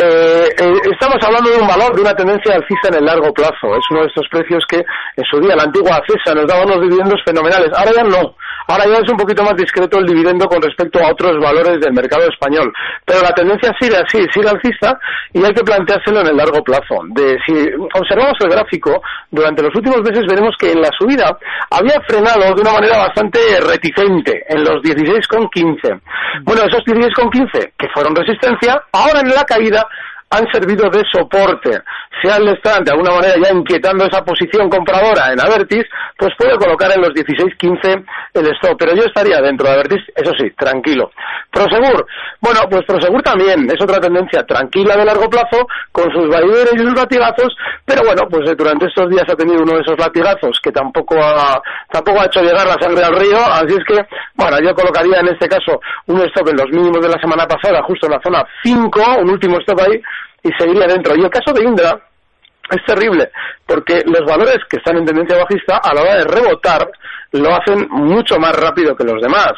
Eh, 0.00 0.46
eh, 0.60 0.72
estamos 0.92 1.16
hablando 1.26 1.50
de 1.50 1.58
un 1.58 1.66
valor, 1.66 1.92
de 1.96 2.02
una 2.02 2.14
tendencia 2.14 2.54
alcista 2.54 2.86
en 2.88 2.94
el 2.98 3.04
largo 3.04 3.32
plazo. 3.32 3.74
Es 3.74 3.82
uno 3.90 4.02
de 4.02 4.06
estos 4.06 4.26
precios 4.30 4.62
que 4.68 4.76
en 4.78 5.24
su 5.28 5.40
día 5.40 5.56
la 5.56 5.64
antigua 5.64 6.00
CESA 6.06 6.34
nos 6.36 6.46
daba 6.46 6.64
unos 6.64 6.80
dividendos 6.82 7.20
fenomenales. 7.26 7.68
Ahora 7.76 7.90
ya 7.96 8.04
no. 8.04 8.34
Ahora 8.68 8.84
ya 8.84 8.98
es 8.98 9.10
un 9.10 9.16
poquito 9.16 9.42
más 9.42 9.56
discreto 9.56 9.98
el 9.98 10.04
dividendo 10.04 10.46
con 10.46 10.60
respecto 10.60 11.00
a 11.02 11.10
otros 11.10 11.32
valores 11.42 11.80
del 11.80 11.94
mercado 11.94 12.28
español. 12.28 12.70
Pero 13.06 13.22
la 13.22 13.32
tendencia 13.32 13.74
sigue 13.80 13.96
así, 13.96 14.26
sigue 14.30 14.48
alcista 14.48 14.98
y 15.32 15.42
hay 15.42 15.54
que 15.54 15.64
planteárselo 15.64 16.20
en 16.20 16.26
el 16.28 16.36
largo 16.36 16.62
plazo. 16.62 17.00
Si 17.46 17.54
observamos 17.94 18.36
el 18.40 18.50
gráfico, 18.50 19.00
durante 19.30 19.62
los 19.62 19.74
últimos 19.74 20.02
meses 20.02 20.24
veremos 20.28 20.54
que 20.58 20.72
en 20.72 20.82
la 20.82 20.90
subida 20.98 21.38
había 21.70 21.98
frenado 22.06 22.54
de 22.54 22.60
una 22.60 22.72
manera 22.72 22.98
bastante 22.98 23.38
reticente 23.66 24.44
en 24.48 24.62
los 24.62 24.82
16,15. 24.82 26.00
Bueno, 26.44 26.62
esos 26.62 26.84
16,15 26.84 27.72
que 27.78 27.88
fueron 27.94 28.14
resistencia, 28.14 28.82
ahora 28.92 29.20
en 29.20 29.30
la 29.30 29.44
caída 29.44 29.86
han 30.30 30.46
servido 30.52 30.90
de 30.90 31.02
soporte. 31.10 31.70
Sea 32.22 32.36
el 32.36 32.48
stand 32.58 32.86
de 32.86 32.92
alguna 32.92 33.12
manera 33.12 33.34
ya 33.42 33.52
inquietando 33.54 34.04
esa 34.04 34.24
posición 34.24 34.68
compradora 34.68 35.32
en 35.32 35.40
Avertis, 35.40 35.84
pues 36.16 36.32
puede 36.36 36.56
colocar 36.56 36.90
en 36.94 37.02
los 37.02 37.10
16-15 37.10 38.04
el 38.34 38.46
stop. 38.56 38.76
Pero 38.78 38.94
yo 38.94 39.04
estaría 39.04 39.38
dentro 39.40 39.68
de 39.68 39.74
Avertis, 39.74 40.02
eso 40.16 40.32
sí, 40.38 40.50
tranquilo. 40.56 41.10
Prosegur, 41.50 42.06
bueno, 42.40 42.60
pues 42.70 42.84
Prosegur 42.86 43.22
también 43.22 43.66
es 43.70 43.82
otra 43.82 44.00
tendencia 44.00 44.42
tranquila 44.44 44.96
de 44.96 45.04
largo 45.04 45.28
plazo, 45.28 45.66
con 45.92 46.10
sus 46.12 46.28
vaivenes 46.28 46.74
y 46.74 46.78
sus 46.78 46.94
latigazos, 46.94 47.54
pero 47.84 48.02
bueno, 48.04 48.22
pues 48.30 48.56
durante 48.56 48.86
estos 48.86 49.08
días 49.10 49.24
ha 49.28 49.36
tenido 49.36 49.62
uno 49.62 49.74
de 49.74 49.80
esos 49.80 49.98
latigazos 49.98 50.58
que 50.62 50.70
tampoco 50.70 51.16
ha, 51.16 51.60
tampoco 51.90 52.20
ha 52.20 52.26
hecho 52.26 52.42
llegar 52.42 52.66
la 52.66 52.76
sangre 52.80 53.04
al 53.04 53.16
río, 53.16 53.38
así 53.38 53.74
es 53.74 53.84
que, 53.86 53.98
bueno, 54.34 54.58
yo 54.62 54.74
colocaría 54.74 55.20
en 55.20 55.28
este 55.28 55.48
caso 55.48 55.80
un 56.06 56.20
stop 56.22 56.48
en 56.48 56.56
los 56.56 56.70
mínimos 56.70 57.00
de 57.00 57.08
la 57.08 57.20
semana 57.20 57.46
pasada, 57.46 57.82
justo 57.82 58.06
en 58.06 58.12
la 58.12 58.20
zona 58.22 58.44
5, 58.62 59.00
un 59.22 59.30
último 59.30 59.58
stop 59.58 59.80
ahí, 59.80 60.00
y 60.42 60.50
seguiría 60.58 60.86
dentro. 60.86 61.14
Y 61.16 61.22
el 61.22 61.30
caso 61.30 61.52
de 61.52 61.64
Indra 61.64 61.98
es 62.70 62.84
terrible, 62.86 63.30
porque 63.66 64.02
los 64.04 64.24
valores 64.26 64.58
que 64.68 64.76
están 64.76 64.96
en 64.98 65.06
tendencia 65.06 65.38
bajista, 65.38 65.78
a 65.78 65.94
la 65.94 66.02
hora 66.02 66.16
de 66.16 66.24
rebotar, 66.24 66.90
lo 67.32 67.54
hacen 67.54 67.86
mucho 67.90 68.38
más 68.38 68.54
rápido 68.56 68.96
que 68.96 69.04
los 69.04 69.20
demás. 69.20 69.52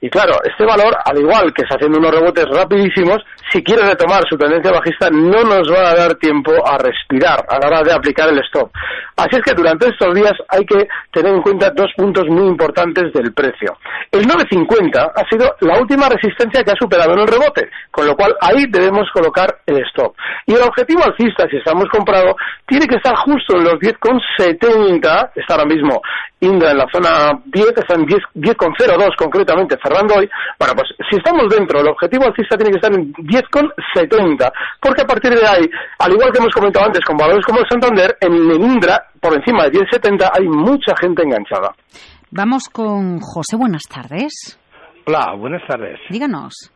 Y 0.00 0.10
claro, 0.10 0.34
este 0.44 0.66
valor, 0.66 0.94
al 1.02 1.18
igual 1.18 1.52
que 1.54 1.62
está 1.62 1.76
haciendo 1.76 1.98
unos 1.98 2.10
rebotes 2.10 2.44
rapidísimos, 2.50 3.24
si 3.50 3.62
quiere 3.62 3.86
retomar 3.86 4.22
su 4.28 4.36
tendencia 4.36 4.70
bajista, 4.70 5.08
no 5.10 5.42
nos 5.44 5.70
va 5.72 5.90
a 5.90 5.94
dar 5.94 6.14
tiempo 6.16 6.52
a 6.66 6.76
respirar 6.76 7.44
a 7.48 7.58
la 7.58 7.68
hora 7.68 7.82
de 7.82 7.92
aplicar 7.92 8.28
el 8.28 8.38
stop. 8.40 8.70
Así 9.16 9.36
es 9.36 9.42
que 9.42 9.54
durante 9.54 9.88
estos 9.88 10.14
días 10.14 10.32
hay 10.48 10.66
que 10.66 10.88
tener 11.12 11.32
en 11.32 11.40
cuenta 11.40 11.70
dos 11.70 11.90
puntos 11.96 12.24
muy 12.26 12.48
importantes 12.48 13.12
del 13.14 13.32
precio. 13.32 13.78
El 14.10 14.26
9.50 14.26 15.12
ha 15.14 15.28
sido 15.30 15.54
la 15.60 15.78
última 15.78 16.08
resistencia 16.08 16.62
que 16.62 16.72
ha 16.72 16.76
superado 16.76 17.14
en 17.14 17.20
el 17.20 17.28
rebote, 17.28 17.70
con 17.90 18.06
lo 18.06 18.14
cual 18.14 18.34
ahí 18.40 18.66
debemos 18.68 19.08
colocar 19.12 19.56
el 19.66 19.78
stop. 19.86 20.14
Y 20.46 20.54
el 20.54 20.62
objetivo 20.62 21.02
alcista, 21.04 21.48
si 21.48 21.56
estamos 21.56 21.86
comprado, 21.90 22.36
tiene 22.66 22.86
que 22.86 22.96
estar 22.96 23.14
justo 23.16 23.56
en 23.56 23.64
los 23.64 23.74
10,70, 23.74 25.30
está 25.34 25.54
ahora 25.54 25.66
mismo 25.66 26.02
Indra 26.44 26.72
en 26.72 26.78
la 26.78 26.86
zona 26.92 27.03
10, 27.44 27.66
está 27.76 27.94
en 27.94 28.06
10,02 28.06 29.16
concretamente, 29.16 29.76
cerrando 29.82 30.14
hoy. 30.14 30.28
Bueno, 30.58 30.74
pues 30.74 30.88
si 31.10 31.16
estamos 31.16 31.48
dentro, 31.48 31.80
el 31.80 31.88
objetivo 31.88 32.24
alcista 32.24 32.56
tiene 32.56 32.72
que 32.72 32.78
estar 32.78 32.92
en 32.92 33.12
10,70, 33.12 34.52
porque 34.80 35.02
a 35.02 35.06
partir 35.06 35.32
de 35.32 35.46
ahí, 35.46 35.70
al 35.98 36.12
igual 36.12 36.32
que 36.32 36.38
hemos 36.38 36.54
comentado 36.54 36.86
antes 36.86 37.04
con 37.04 37.16
valores 37.16 37.44
como 37.44 37.60
el 37.60 37.68
Santander, 37.68 38.16
en 38.20 38.32
el 38.32 38.60
Indra, 38.60 39.06
por 39.20 39.34
encima 39.34 39.64
de 39.64 39.80
10,70, 39.80 40.30
hay 40.32 40.48
mucha 40.48 40.94
gente 41.00 41.22
enganchada. 41.22 41.74
Vamos 42.30 42.68
con 42.68 43.20
José, 43.20 43.56
buenas 43.56 43.84
tardes. 43.84 44.58
Hola, 45.06 45.34
buenas 45.36 45.62
tardes. 45.68 46.00
Díganos. 46.08 46.72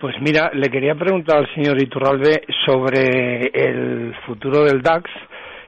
Pues 0.00 0.14
mira, 0.20 0.50
le 0.52 0.68
quería 0.68 0.94
preguntar 0.94 1.38
al 1.38 1.54
señor 1.54 1.80
Iturralde 1.80 2.42
sobre 2.66 3.50
el 3.54 4.14
futuro 4.26 4.64
del 4.64 4.82
DAX, 4.82 5.10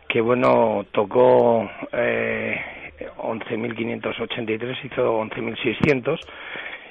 que 0.09 0.21
bueno, 0.21 0.85
tocó 0.93 1.69
eh, 1.93 2.76
11.583, 3.19 4.85
hizo 4.85 5.21
11.600 5.21 6.19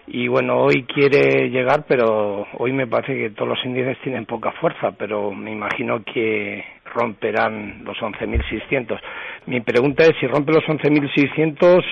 y 0.07 0.27
bueno, 0.27 0.59
hoy 0.59 0.83
quiere 0.83 1.49
llegar, 1.49 1.85
pero 1.87 2.45
hoy 2.59 2.71
me 2.71 2.85
parece 2.85 3.17
que 3.17 3.31
todos 3.31 3.49
los 3.49 3.65
índices 3.65 3.97
tienen 4.03 4.25
poca 4.25 4.51
fuerza, 4.51 4.91
pero 4.91 5.31
me 5.31 5.51
imagino 5.51 6.03
que 6.03 6.63
romperán 6.93 7.83
los 7.83 7.97
11.600. 7.97 8.99
Mi 9.47 9.61
pregunta 9.61 10.03
es 10.03 10.11
si 10.19 10.27
rompe 10.27 10.53
los 10.53 10.63
11.600, 10.63 11.83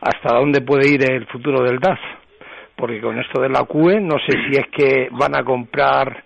¿hasta 0.00 0.34
dónde 0.34 0.62
puede 0.62 0.88
ir 0.88 1.10
el 1.10 1.26
futuro 1.26 1.62
del 1.62 1.78
DAS? 1.78 1.98
Porque 2.74 3.00
con 3.00 3.18
esto 3.18 3.42
de 3.42 3.50
la 3.50 3.64
QE 3.64 4.00
no 4.00 4.16
sé 4.18 4.32
si 4.32 4.58
es 4.58 4.66
que 4.68 5.08
van 5.10 5.36
a 5.36 5.44
comprar 5.44 6.24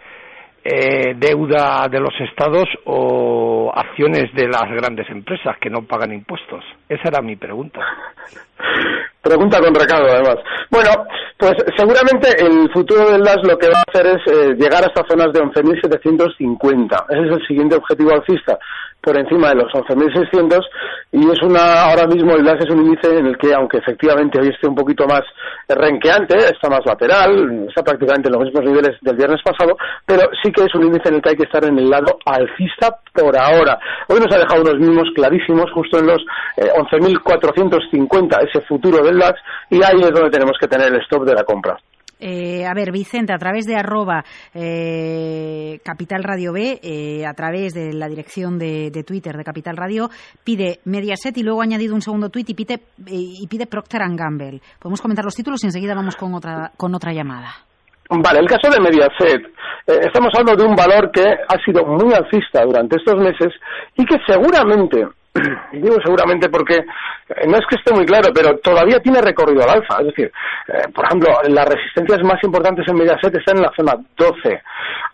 eh, 0.64 1.14
deuda 1.16 1.88
de 1.88 2.00
los 2.00 2.14
estados 2.21 2.69
o 2.85 3.73
acciones 3.75 4.33
de 4.35 4.49
las 4.49 4.64
grandes 4.71 5.09
empresas 5.11 5.57
que 5.61 5.71
no 5.71 5.83
pagan 5.83 6.12
impuestos? 6.12 6.64
Esa 6.88 7.09
era 7.09 7.23
mi 7.23 7.37
pregunta. 7.37 7.81
Pregunta 9.21 9.61
con 9.61 9.75
recado, 9.75 10.07
además. 10.09 10.37
Bueno, 10.71 10.90
pues 11.37 11.54
seguramente 11.76 12.28
el 12.40 12.71
futuro 12.73 13.11
del 13.11 13.23
DAS 13.23 13.38
lo 13.45 13.57
que 13.57 13.69
va 13.69 13.78
a 13.78 13.85
hacer 13.88 14.07
es 14.07 14.33
eh, 14.33 14.54
llegar 14.59 14.85
hasta 14.85 15.07
zonas 15.09 15.33
de 15.33 15.40
11.750. 15.40 17.04
Ese 17.09 17.26
es 17.26 17.33
el 17.33 17.47
siguiente 17.47 17.76
objetivo 17.76 18.12
alcista 18.12 18.59
por 19.02 19.18
encima 19.18 19.49
de 19.49 19.56
los 19.56 19.73
11.600 19.73 20.61
y 21.12 21.30
es 21.30 21.42
una 21.42 21.82
ahora 21.82 22.06
mismo 22.06 22.35
el 22.35 22.44
DAS 22.44 22.61
es 22.61 22.71
un 22.71 22.87
índice 22.87 23.18
en 23.18 23.26
el 23.26 23.37
que 23.37 23.52
aunque 23.54 23.78
efectivamente 23.78 24.40
hoy 24.40 24.49
esté 24.49 24.68
un 24.68 24.75
poquito 24.75 25.06
más 25.06 25.23
renqueante, 25.68 26.37
está 26.37 26.68
más 26.68 26.80
lateral, 26.87 27.66
está 27.68 27.82
prácticamente 27.82 28.28
en 28.28 28.35
los 28.35 28.44
mismos 28.44 28.64
niveles 28.64 28.97
del 29.00 29.16
viernes 29.16 29.40
pasado, 29.42 29.76
pero 30.06 30.23
sí 30.42 30.52
que 30.52 30.64
es 30.64 30.75
un 30.75 30.85
índice 30.85 31.09
en 31.09 31.16
el 31.16 31.23
que 31.23 31.30
hay 31.30 31.37
que 31.37 31.44
estar 31.44 31.64
en 31.64 31.78
el 31.78 31.90
lado 31.90 32.18
alcista 32.25 32.97
por 33.12 33.37
ahora. 33.37 33.78
Hoy 34.09 34.21
nos 34.21 34.35
ha 34.35 34.38
dejado 34.38 34.62
unos 34.62 34.78
mínimos 34.78 35.09
clarísimos 35.14 35.71
justo 35.73 35.99
en 35.99 36.06
los 36.06 36.23
11.450 36.56 38.42
eh, 38.42 38.49
ese 38.49 38.61
futuro 38.66 39.04
del 39.04 39.18
DAX 39.18 39.40
y 39.71 39.82
ahí 39.82 40.00
es 40.00 40.12
donde 40.12 40.30
tenemos 40.30 40.56
que 40.61 40.68
tener 40.68 40.92
el 40.92 41.00
stop 41.02 41.25
de 41.25 41.35
la 41.35 41.44
compra. 41.44 41.76
Eh, 42.25 42.64
a 42.64 42.73
ver, 42.73 42.93
Vicente, 42.93 43.33
a 43.33 43.37
través 43.37 43.67
de 43.67 43.75
arroba 43.75 44.25
eh, 44.55 45.81
Capital 45.85 46.23
Radio 46.23 46.52
B, 46.52 46.79
eh, 46.81 47.26
a 47.26 47.35
través 47.35 47.75
de 47.75 47.93
la 47.93 48.07
dirección 48.07 48.61
de, 48.61 49.02
Twitter 49.05 49.37
de 49.37 49.43
Capital 49.43 49.76
Radio, 49.76 50.09
pide 50.45 50.79
Mediaset 50.85 51.37
y 51.37 51.43
luego 51.43 51.62
ha 51.62 51.64
añadido 51.64 51.97
un 51.97 52.00
segundo 52.00 52.29
tuit 52.29 52.49
y 52.49 52.55
pide, 52.55 52.79
y 53.09 53.45
pide 53.49 53.67
Procter 53.67 54.02
Gamble. 54.14 54.61
Podemos 54.79 55.02
comentar 55.02 55.25
los 55.25 55.35
títulos 55.35 55.64
y 55.64 55.67
enseguida 55.67 55.97
vamos 55.97 56.14
con 56.14 56.33
otra, 56.35 56.71
con 56.76 56.95
otra 56.95 57.12
llamada. 57.12 57.50
Vale, 58.09 58.38
el 58.38 58.47
caso 58.47 58.71
de 58.71 58.81
Mediaset. 58.81 59.43
estamos 59.88 60.31
hablando 60.38 60.62
de 60.62 60.69
un 60.69 60.76
valor 60.76 61.11
que 61.11 61.25
ha 61.25 61.64
sido 61.64 61.85
muy 61.85 62.14
alcista 62.14 62.64
durante 62.64 62.99
estos 62.99 63.17
meses 63.17 63.52
y 63.97 64.05
que 64.05 64.19
seguramente 64.29 65.09
digo 65.73 65.97
seguramente 66.05 66.49
porque 66.51 66.77
eh, 66.77 67.47
no 67.47 67.57
es 67.57 67.65
que 67.69 67.77
esté 67.77 67.93
muy 67.95 68.05
claro, 68.05 68.31
pero 68.35 68.59
todavía 68.59 69.01
tiene 69.01 69.21
recorrido 69.21 69.62
al 69.62 69.81
alfa. 69.81 70.01
Es 70.01 70.07
decir, 70.07 70.33
eh, 70.69 70.89
por 70.95 71.07
ejemplo, 71.07 71.31
las 71.49 71.69
resistencias 71.69 72.23
más 72.23 72.43
importantes 72.43 72.87
en 72.89 72.97
Mediaset 72.97 73.35
están 73.35 73.57
en 73.57 73.62
la 73.62 73.73
zona 73.75 73.95
12. 74.17 74.62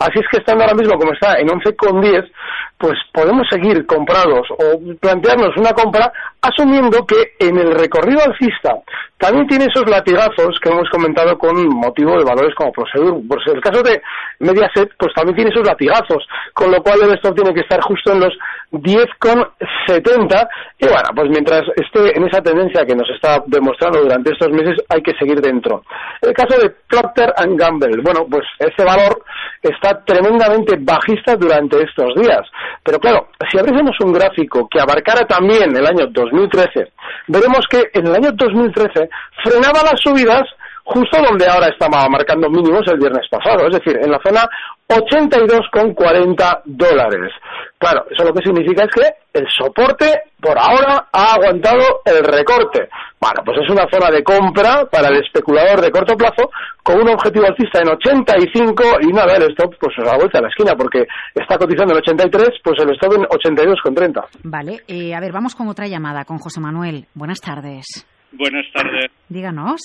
Así 0.01 0.19
es 0.19 0.27
que 0.31 0.39
estando 0.39 0.65
ahora 0.65 0.77
mismo 0.77 0.99
como 0.99 1.13
está 1.13 1.39
en 1.39 1.49
11,10, 1.49 2.31
pues 2.79 2.99
podemos 3.13 3.47
seguir 3.51 3.85
comprados 3.87 4.47
o 4.51 4.81
plantearnos 5.01 5.57
una 5.57 5.73
compra 5.73 6.13
asumiendo 6.43 7.05
que 7.07 7.33
en 7.39 7.59
el 7.59 7.73
recorrido 7.73 8.21
alcista 8.23 8.75
también 9.19 9.49
tiene 9.49 9.67
esos 9.67 9.89
latigazos 9.89 10.59
que 10.63 10.71
hemos 10.71 10.89
comentado 10.91 11.37
con 11.37 11.69
motivo 11.69 12.17
de 12.17 12.25
valores 12.25 12.55
como 12.55 12.71
Prosegur. 12.71 13.21
Pues 13.27 13.41
el 13.53 13.61
caso 13.61 13.83
de 13.83 14.01
Mediaset, 14.39 14.93
pues 14.97 15.13
también 15.13 15.35
tiene 15.35 15.51
esos 15.51 15.67
latigazos, 15.67 16.25
con 16.55 16.71
lo 16.71 16.81
cual 16.83 17.03
el 17.03 17.15
stop 17.15 17.35
tiene 17.35 17.53
que 17.53 17.63
estar 17.63 17.81
justo 17.81 18.13
en 18.13 18.21
los 18.21 18.33
10,70 18.71 20.49
y 20.79 20.87
bueno, 20.87 21.09
pues 21.17 21.29
mientras 21.31 21.63
esté 21.75 22.17
en 22.17 22.29
esa 22.29 22.41
tendencia 22.43 22.85
que 22.85 22.95
nos 22.95 23.09
está 23.11 23.43
demostrando 23.47 24.01
durante 24.01 24.33
estos 24.33 24.51
meses 24.51 24.77
hay 24.89 25.03
que 25.03 25.17
seguir 25.19 25.41
dentro. 25.41 25.83
El 26.21 26.33
caso 26.33 26.61
de 26.61 26.71
Procter 26.89 27.33
Gamble, 27.57 28.01
bueno, 28.03 28.27
pues 28.31 28.45
ese 28.59 28.85
valor 28.85 29.25
está 29.63 30.05
tremendamente 30.05 30.77
bajista 30.79 31.35
durante 31.35 31.83
estos 31.83 32.15
días. 32.15 32.43
Pero 32.85 32.99
claro, 32.99 33.29
si 33.51 33.59
abriésemos 33.59 33.97
un 34.05 34.13
gráfico 34.13 34.69
que 34.69 34.81
abarcara 34.81 35.27
también 35.27 35.75
el 35.77 35.87
año 35.87 36.13
2013, 36.31 36.93
veremos 37.29 37.67
que 37.71 37.91
en 37.93 38.07
el 38.07 38.15
año 38.15 38.33
2013 38.33 39.09
frenaba 39.43 39.83
las 39.83 40.01
subidas 40.01 40.45
justo 40.89 41.21
donde 41.23 41.47
ahora 41.47 41.69
estaba 41.69 42.09
marcando 42.09 42.49
mínimos 42.49 42.83
el 42.87 42.99
viernes 42.99 43.29
pasado, 43.31 43.67
es 43.67 43.75
decir, 43.75 43.99
en 44.01 44.11
la 44.11 44.19
zona 44.25 44.49
82,40 44.89 46.63
dólares. 46.65 47.31
Claro, 47.77 48.07
eso 48.11 48.25
lo 48.25 48.33
que 48.33 48.43
significa 48.43 48.85
es 48.85 48.91
que 48.91 49.39
el 49.39 49.47
soporte 49.51 50.07
por 50.41 50.59
ahora 50.59 51.09
ha 51.13 51.35
aguantado 51.35 52.01
el 52.07 52.25
recorte. 52.25 52.89
Bueno, 53.21 53.43
pues 53.45 53.59
es 53.63 53.71
una 53.71 53.87
zona 53.93 54.11
de 54.11 54.25
compra 54.25 54.87
para 54.91 55.09
el 55.09 55.17
especulador 55.23 55.83
de 55.83 55.91
corto 55.91 56.17
plazo 56.17 56.51
con 56.83 57.03
un 57.03 57.09
objetivo 57.11 57.45
alcista 57.45 57.83
en 57.83 57.91
85 57.91 58.83
y 59.03 59.13
nada, 59.13 59.37
el 59.37 59.51
stop 59.51 59.75
pues 59.79 59.95
a 59.99 60.05
la 60.05 60.17
vuelta 60.17 60.39
a 60.39 60.43
la 60.43 60.49
esquina 60.49 60.75
porque 60.75 61.07
está 61.35 61.59
cotizando 61.59 61.93
en 61.93 61.99
83, 61.99 62.49
pues 62.65 62.81
el 62.81 62.91
stop 62.95 63.13
en 63.13 63.25
82,30. 63.25 64.25
Vale, 64.45 64.81
eh, 64.89 65.15
a 65.15 65.21
ver, 65.21 65.33
vamos 65.33 65.55
con 65.55 65.69
otra 65.69 65.87
llamada 65.87 66.25
con 66.25 66.39
José 66.39 66.61
Manuel. 66.61 67.05
Buenas 67.15 67.41
tardes. 67.41 68.07
Buenas 68.33 68.65
tardes. 68.73 69.11
Díganos 69.29 69.81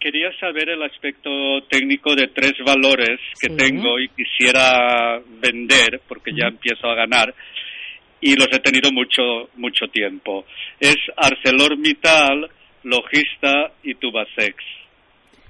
quería 0.00 0.30
saber 0.40 0.70
el 0.70 0.82
aspecto 0.82 1.30
técnico 1.68 2.14
de 2.14 2.28
tres 2.28 2.54
valores 2.64 3.20
que 3.40 3.50
tengo 3.50 3.98
y 3.98 4.08
quisiera 4.08 5.20
vender 5.40 6.00
porque 6.08 6.32
ya 6.32 6.48
empiezo 6.48 6.88
a 6.88 6.94
ganar 6.94 7.34
y 8.20 8.34
los 8.34 8.48
he 8.52 8.58
tenido 8.60 8.90
mucho 8.90 9.50
mucho 9.56 9.86
tiempo. 9.88 10.44
Es 10.80 10.96
ArcelorMittal, 11.16 12.48
Logista 12.84 13.72
y 13.82 13.94
Tubasex. 13.94 14.56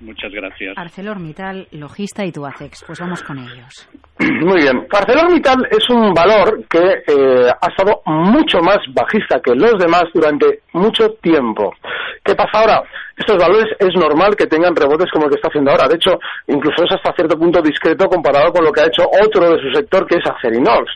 Muchas 0.00 0.30
gracias. 0.32 0.78
ArcelorMittal, 0.78 1.66
Logista 1.72 2.24
y 2.24 2.30
Tubacex. 2.30 2.84
Pues 2.86 3.00
vamos 3.00 3.22
con 3.22 3.38
ellos. 3.38 3.88
Muy 4.18 4.62
bien. 4.62 4.86
ArcelorMittal 4.90 5.66
es 5.70 5.90
un 5.90 6.14
valor 6.14 6.64
que 6.68 6.78
eh, 6.78 7.50
ha 7.50 7.66
estado 7.66 8.00
mucho 8.06 8.60
más 8.60 8.78
bajista 8.94 9.40
que 9.40 9.54
los 9.54 9.74
demás 9.78 10.04
durante 10.14 10.60
mucho 10.72 11.08
tiempo. 11.20 11.74
¿Qué 12.24 12.34
pasa 12.34 12.60
ahora? 12.60 12.82
Estos 13.16 13.36
valores 13.36 13.66
es 13.80 13.94
normal 13.96 14.36
que 14.36 14.46
tengan 14.46 14.76
rebotes 14.76 15.10
como 15.10 15.24
el 15.24 15.30
que 15.30 15.36
está 15.36 15.48
haciendo 15.48 15.72
ahora. 15.72 15.88
De 15.88 15.96
hecho, 15.96 16.18
incluso 16.46 16.84
es 16.84 16.94
hasta 16.94 17.12
cierto 17.14 17.36
punto 17.36 17.60
discreto 17.60 18.06
comparado 18.06 18.52
con 18.52 18.64
lo 18.64 18.70
que 18.70 18.82
ha 18.82 18.86
hecho 18.86 19.02
otro 19.02 19.50
de 19.50 19.60
su 19.60 19.70
sector, 19.74 20.06
que 20.06 20.18
es 20.18 20.24
Acerinox. 20.24 20.86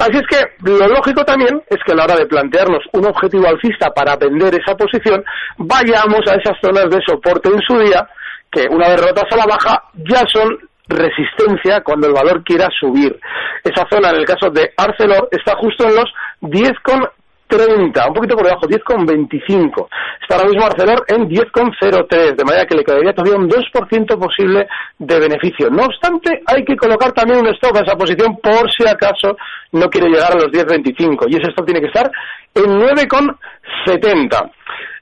Así 0.00 0.16
es 0.16 0.26
que 0.26 0.42
lo 0.64 0.88
lógico 0.88 1.22
también 1.24 1.62
es 1.68 1.78
que 1.84 1.92
a 1.92 1.94
la 1.94 2.04
hora 2.04 2.16
de 2.16 2.26
plantearnos 2.26 2.80
un 2.94 3.06
objetivo 3.06 3.46
alcista 3.46 3.90
para 3.90 4.16
vender 4.16 4.54
esa 4.54 4.74
posición, 4.74 5.22
vayamos 5.58 6.26
a 6.26 6.34
esas 6.34 6.58
zonas 6.60 6.88
de 6.90 7.00
soporte 7.06 7.50
en 7.50 7.60
su 7.60 7.78
día 7.78 8.08
que 8.50 8.66
una 8.68 8.88
vez 8.88 9.00
rotas 9.00 9.24
a 9.30 9.36
la 9.36 9.46
baja 9.46 9.82
ya 9.94 10.24
son 10.32 10.58
resistencia 10.90 11.82
cuando 11.82 12.08
el 12.08 12.12
valor 12.12 12.42
quiera 12.44 12.68
subir. 12.78 13.18
Esa 13.64 13.86
zona, 13.90 14.10
en 14.10 14.16
el 14.16 14.24
caso 14.24 14.50
de 14.50 14.72
Arcelor, 14.76 15.28
está 15.30 15.56
justo 15.56 15.86
en 15.88 15.94
los 15.94 16.12
10,30, 16.42 18.08
un 18.08 18.14
poquito 18.14 18.36
por 18.36 18.44
debajo, 18.44 18.66
10,25. 18.66 19.88
Está 20.20 20.34
ahora 20.36 20.48
mismo 20.48 20.66
Arcelor 20.66 21.04
en 21.08 21.28
10,03, 21.28 22.34
de 22.34 22.44
manera 22.44 22.66
que 22.66 22.74
le 22.74 22.84
quedaría 22.84 23.12
todavía 23.12 23.38
un 23.38 23.48
2% 23.48 24.18
posible 24.18 24.66
de 24.98 25.20
beneficio. 25.20 25.70
No 25.70 25.84
obstante, 25.84 26.42
hay 26.46 26.64
que 26.64 26.76
colocar 26.76 27.12
también 27.12 27.40
un 27.40 27.54
stop 27.54 27.76
a 27.76 27.82
esa 27.82 27.96
posición 27.96 28.36
por 28.42 28.70
si 28.72 28.86
acaso 28.88 29.36
no 29.72 29.88
quiere 29.88 30.08
llegar 30.08 30.32
a 30.32 30.36
los 30.36 30.48
10,25. 30.48 31.26
Y 31.28 31.36
ese 31.36 31.50
stop 31.50 31.66
tiene 31.66 31.80
que 31.80 31.88
estar 31.88 32.10
en 32.54 32.80
9,70. 32.80 34.50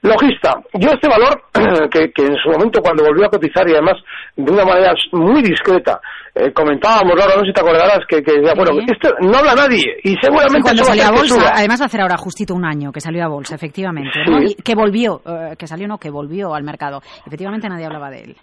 Logista, 0.01 0.55
yo 0.73 0.89
este 0.91 1.07
valor, 1.07 1.43
que, 1.91 2.11
en 2.15 2.35
su 2.37 2.49
momento 2.49 2.81
cuando 2.81 3.03
volvió 3.03 3.25
a 3.25 3.29
cotizar 3.29 3.67
y 3.67 3.73
además 3.73 3.95
de 4.35 4.51
una 4.51 4.63
manera 4.63 4.93
muy 5.11 5.41
discreta, 5.41 5.99
eh, 6.35 6.53
comentábamos, 6.53 7.15
Laura, 7.17 7.35
no 7.35 7.41
sé 7.41 7.47
si 7.47 7.53
te 7.53 7.61
acordarás, 7.61 7.99
que, 8.07 8.23
que 8.23 8.39
bueno, 8.39 8.79
esto 8.87 9.09
no 9.19 9.37
habla 9.37 9.55
nadie 9.55 9.97
y 10.03 10.15
seguramente... 10.21 10.61
cuando 10.61 10.83
salió 10.83 11.05
a 11.05 11.11
bolsa, 11.11 11.51
además 11.53 11.81
va 11.81 11.85
a 11.85 11.87
hacer 11.87 12.01
ahora 12.01 12.17
justito 12.17 12.53
un 12.53 12.65
año 12.65 12.91
que 12.91 13.01
salió 13.01 13.23
a 13.25 13.27
bolsa, 13.27 13.55
efectivamente, 13.55 14.11
que 14.63 14.75
volvió, 14.75 15.21
eh, 15.25 15.55
que 15.57 15.67
salió 15.67 15.87
no, 15.87 15.97
que 15.97 16.09
volvió 16.09 16.53
al 16.53 16.63
mercado. 16.63 17.01
Efectivamente 17.25 17.67
nadie 17.67 17.85
hablaba 17.85 18.09
de 18.09 18.21
él. 18.21 18.35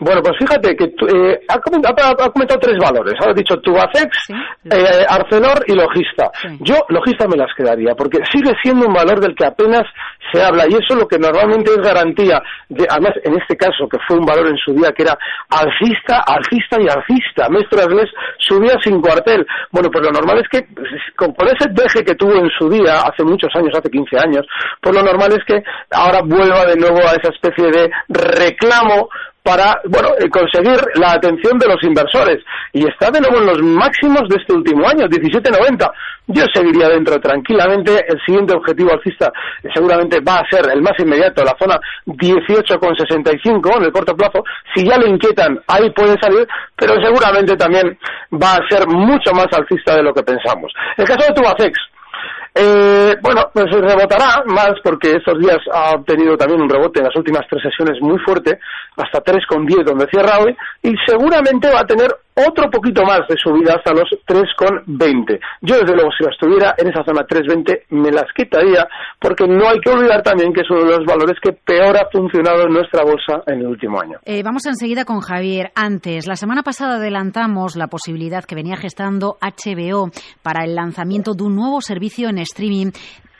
Bueno, 0.00 0.20
pues 0.22 0.36
fíjate 0.38 0.76
que 0.76 0.84
eh, 0.84 1.40
ha, 1.48 1.58
comentado, 1.58 2.58
tres 2.60 2.76
valores. 2.78 3.14
Ha 3.24 3.32
dicho 3.32 3.56
Tubacex, 3.60 4.28
eh, 4.70 5.06
Arcelor 5.08 5.64
y 5.66 5.74
Logista. 5.74 6.30
Yo, 6.60 6.74
Logista 6.88 7.26
me 7.26 7.36
las 7.36 7.52
quedaría, 7.56 7.94
porque 7.94 8.18
sigue 8.30 8.52
siendo 8.62 8.86
un 8.86 8.92
valor 8.92 9.20
del 9.20 9.34
que 9.34 9.46
apenas 9.46 9.84
se 10.32 10.42
habla, 10.42 10.64
y 10.68 10.74
eso 10.74 10.94
lo 10.94 11.06
que 11.06 11.18
normalmente 11.18 11.70
es 11.70 11.78
garantía, 11.78 12.42
de, 12.68 12.86
además 12.90 13.12
en 13.22 13.40
este 13.40 13.56
caso, 13.56 13.88
que 13.88 13.98
fue 14.06 14.18
un 14.18 14.26
valor 14.26 14.48
en 14.48 14.58
su 14.58 14.74
día 14.74 14.92
que 14.92 15.02
era 15.02 15.16
alcista, 15.48 16.20
alcista 16.26 16.76
y 16.80 16.88
alcista, 16.88 17.48
mes 17.48 17.64
tras 17.70 17.88
mes 17.88 18.10
subía 18.38 18.76
sin 18.82 19.00
cuartel. 19.00 19.46
Bueno, 19.70 19.88
pues 19.90 20.04
lo 20.04 20.12
normal 20.12 20.38
es 20.40 20.48
que, 20.48 20.66
con, 21.16 21.34
ese 21.46 21.70
deje 21.70 22.04
que 22.04 22.14
tuvo 22.14 22.34
en 22.34 22.50
su 22.58 22.68
día, 22.68 23.00
hace 23.00 23.24
muchos 23.24 23.50
años, 23.54 23.72
hace 23.72 23.90
15 23.90 24.18
años, 24.18 24.46
pues 24.80 24.94
lo 24.94 25.02
normal 25.02 25.32
es 25.32 25.44
que 25.46 25.62
ahora 25.92 26.20
vuelva 26.22 26.66
de 26.66 26.76
nuevo 26.76 26.98
a 26.98 27.14
esa 27.16 27.30
especie 27.32 27.70
de 27.70 27.90
reclamo 28.08 29.08
para 29.46 29.80
bueno 29.88 30.08
eh, 30.18 30.28
conseguir 30.28 30.80
la 30.96 31.12
atención 31.12 31.56
de 31.56 31.68
los 31.68 31.80
inversores. 31.84 32.42
Y 32.72 32.86
está 32.86 33.12
de 33.12 33.20
nuevo 33.20 33.38
en 33.38 33.46
los 33.46 33.62
máximos 33.62 34.28
de 34.28 34.36
este 34.40 34.52
último 34.52 34.86
año 34.88 35.06
17.90 35.06 35.88
yo 36.28 36.42
seguiría 36.52 36.88
dentro 36.88 37.20
tranquilamente. 37.20 38.04
El 38.08 38.20
siguiente 38.26 38.56
objetivo 38.56 38.90
alcista 38.92 39.30
seguramente 39.72 40.18
va 40.20 40.38
a 40.38 40.50
ser 40.50 40.68
el 40.72 40.82
más 40.82 40.94
inmediato 40.98 41.44
la 41.44 41.54
zona 41.56 41.78
18,65 42.06 43.76
en 43.76 43.84
el 43.84 43.92
corto 43.92 44.16
plazo. 44.16 44.42
Si 44.74 44.84
ya 44.84 44.98
le 44.98 45.08
inquietan 45.08 45.60
ahí 45.68 45.88
puede 45.90 46.18
salir 46.20 46.46
pero 46.74 46.94
seguramente 47.00 47.56
también 47.56 47.96
va 48.32 48.54
a 48.54 48.68
ser 48.68 48.86
mucho 48.88 49.32
más 49.32 49.46
alcista 49.56 49.94
de 49.94 50.02
lo 50.02 50.12
que 50.12 50.22
pensamos. 50.22 50.72
El 50.96 51.06
caso 51.06 51.26
de 51.28 51.34
Tubacex 51.34 51.78
eh, 52.56 53.16
bueno, 53.22 53.50
pues 53.52 53.66
rebotará 53.70 54.42
más 54.46 54.72
porque 54.82 55.12
estos 55.12 55.38
días 55.38 55.58
ha 55.72 55.92
obtenido 55.92 56.36
también 56.36 56.62
un 56.62 56.68
rebote 56.68 57.00
en 57.00 57.06
las 57.06 57.16
últimas 57.16 57.42
tres 57.50 57.62
sesiones 57.62 58.00
muy 58.00 58.18
fuerte, 58.20 58.58
hasta 58.96 59.22
3,10 59.22 59.84
donde 59.84 60.06
cierra 60.06 60.38
hoy, 60.38 60.56
y 60.82 60.94
seguramente 61.06 61.70
va 61.70 61.80
a 61.80 61.86
tener 61.86 62.10
otro 62.36 62.70
poquito 62.70 63.02
más 63.04 63.20
de 63.28 63.36
subida 63.36 63.74
hasta 63.74 63.92
los 63.92 64.08
3,20. 64.26 65.40
Yo 65.62 65.78
desde 65.80 65.94
luego 65.94 66.10
si 66.16 66.24
la 66.24 66.30
estuviera 66.30 66.74
en 66.76 66.88
esa 66.88 67.02
zona 67.04 67.26
3,20 67.26 67.84
me 67.90 68.12
las 68.12 68.26
quitaría 68.34 68.86
porque 69.18 69.46
no 69.48 69.68
hay 69.68 69.80
que 69.80 69.90
olvidar 69.90 70.22
también 70.22 70.52
que 70.52 70.60
es 70.60 70.70
uno 70.70 70.84
de 70.84 70.98
los 70.98 71.06
valores 71.06 71.36
que 71.42 71.52
peor 71.52 71.96
ha 71.96 72.08
funcionado 72.12 72.64
en 72.66 72.74
nuestra 72.74 73.04
bolsa 73.04 73.42
en 73.46 73.60
el 73.60 73.66
último 73.66 74.00
año. 74.00 74.18
Eh, 74.24 74.42
vamos 74.42 74.66
enseguida 74.66 75.04
con 75.04 75.20
Javier. 75.20 75.72
Antes, 75.74 76.26
la 76.26 76.36
semana 76.36 76.62
pasada 76.62 76.96
adelantamos 76.96 77.76
la 77.76 77.88
posibilidad 77.88 78.44
que 78.44 78.54
venía 78.54 78.76
gestando 78.76 79.38
HBO 79.40 80.10
para 80.42 80.64
el 80.64 80.74
lanzamiento 80.74 81.32
de 81.34 81.44
un 81.44 81.56
nuevo 81.56 81.80
servicio 81.80 82.28
en 82.28 82.38
streaming 82.38 82.90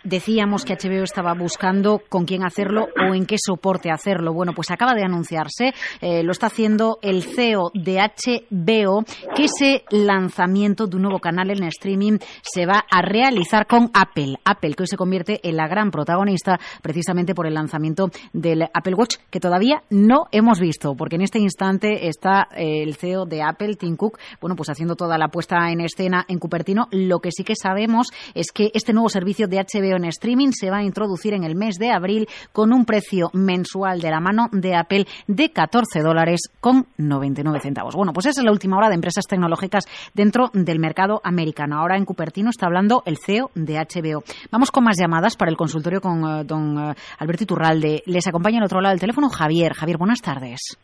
Decíamos 0.07 0.65
que 0.65 0.75
HBO 0.75 1.03
estaba 1.03 1.35
buscando 1.35 2.01
con 2.09 2.27
quién 2.27 2.45
hacerlo 2.45 2.87
o 2.97 3.13
en 3.13 3.27
qué 3.27 3.35
soporte 3.45 3.91
hacerlo. 3.91 4.33
Bueno, 4.33 4.53
pues 4.55 4.71
acaba 4.71 4.95
de 4.95 5.03
anunciarse, 5.03 5.75
eh, 6.01 6.23
lo 6.23 6.31
está 6.31 6.47
haciendo 6.47 7.01
el 7.03 7.25
CEO 7.25 7.73
de 7.75 7.99
HBO, 7.99 9.03
que 9.35 9.47
ese 9.47 9.85
lanzamiento 9.91 10.87
de 10.87 10.95
un 10.95 11.03
nuevo 11.03 11.19
canal 11.19 11.51
en 11.51 11.65
streaming 11.65 12.19
se 12.41 12.67
va 12.67 12.85
a 12.89 13.03
realizar 13.03 13.67
con 13.67 13.91
Apple. 13.95 14.37
Apple, 14.45 14.75
que 14.75 14.85
hoy 14.85 14.87
se 14.87 14.97
convierte 14.97 15.41
en 15.43 15.57
la 15.57 15.67
gran 15.67 15.91
protagonista 15.91 16.61
precisamente 16.83 17.35
por 17.35 17.49
el 17.49 17.55
lanzamiento 17.55 18.09
del 18.33 18.63
Apple 18.63 18.95
Watch, 18.95 19.17
que 19.29 19.41
todavía 19.41 19.83
no 19.91 20.27
hemos 20.31 20.61
visto, 20.61 20.95
porque 20.95 21.17
en 21.17 21.23
este 21.23 21.41
instante 21.41 22.07
está 22.07 22.47
eh, 22.55 22.85
el 22.85 22.95
CEO 22.95 23.25
de 23.25 23.43
Apple, 23.43 23.75
Tim 23.75 23.97
Cook, 23.97 24.21
bueno, 24.41 24.55
pues 24.55 24.71
haciendo 24.71 24.95
toda 24.95 25.19
la 25.19 25.27
puesta 25.27 25.69
en 25.73 25.81
escena 25.81 26.25
en 26.29 26.39
Cupertino. 26.39 26.87
Lo 26.93 27.19
que 27.19 27.33
sí 27.33 27.43
que 27.43 27.57
sabemos 27.61 28.13
es 28.37 28.53
que 28.53 28.71
este 28.73 28.93
nuevo 28.93 29.09
servicio 29.09 29.49
de 29.49 29.57
HBO 29.57 29.96
en 29.97 30.05
streaming 30.05 30.53
se 30.53 30.71
va 30.71 30.79
a 30.79 30.85
introducir 30.85 31.35
en 31.35 31.45
el 31.45 31.55
mes 31.55 31.77
de 31.77 31.91
abril 31.91 32.29
con 32.53 32.73
un 32.73 32.85
precio 32.85 33.31
mensual 33.33 34.01
de 34.01 34.11
la 34.11 34.21
mano 34.21 34.49
de 34.53 34.75
Apple 34.75 35.07
de 35.27 35.51
14 35.51 36.01
dólares 36.01 36.41
con 36.61 36.87
99 36.97 37.61
centavos. 37.61 37.95
Bueno, 37.95 38.13
pues 38.13 38.27
esa 38.27 38.41
es 38.41 38.45
la 38.45 38.53
última 38.53 38.77
hora 38.77 38.89
de 38.89 38.95
empresas 38.95 39.27
tecnológicas 39.27 39.85
dentro 40.15 40.51
del 40.53 40.79
mercado 40.79 41.21
americano. 41.25 41.79
Ahora 41.79 41.97
en 41.97 42.05
Cupertino 42.05 42.51
está 42.51 42.67
hablando 42.67 43.03
el 43.07 43.19
CEO 43.19 43.51
de 43.55 43.75
HBO. 43.75 44.23
Vamos 44.51 44.71
con 44.71 44.85
más 44.85 44.97
llamadas 44.99 45.37
para 45.37 45.51
el 45.51 45.57
consultorio 45.57 46.01
con 46.01 46.25
eh, 46.25 46.45
don 46.45 46.79
eh, 46.79 46.95
Alberto 47.19 47.45
Iturralde. 47.45 48.03
Les 48.07 48.27
acompaña 48.27 48.59
en 48.59 48.65
otro 48.65 48.81
lado 48.81 48.93
del 48.93 49.01
teléfono 49.01 49.29
Javier. 49.29 49.75
Javier, 49.75 49.99
buenas 49.99 50.21
tardes. 50.21 50.77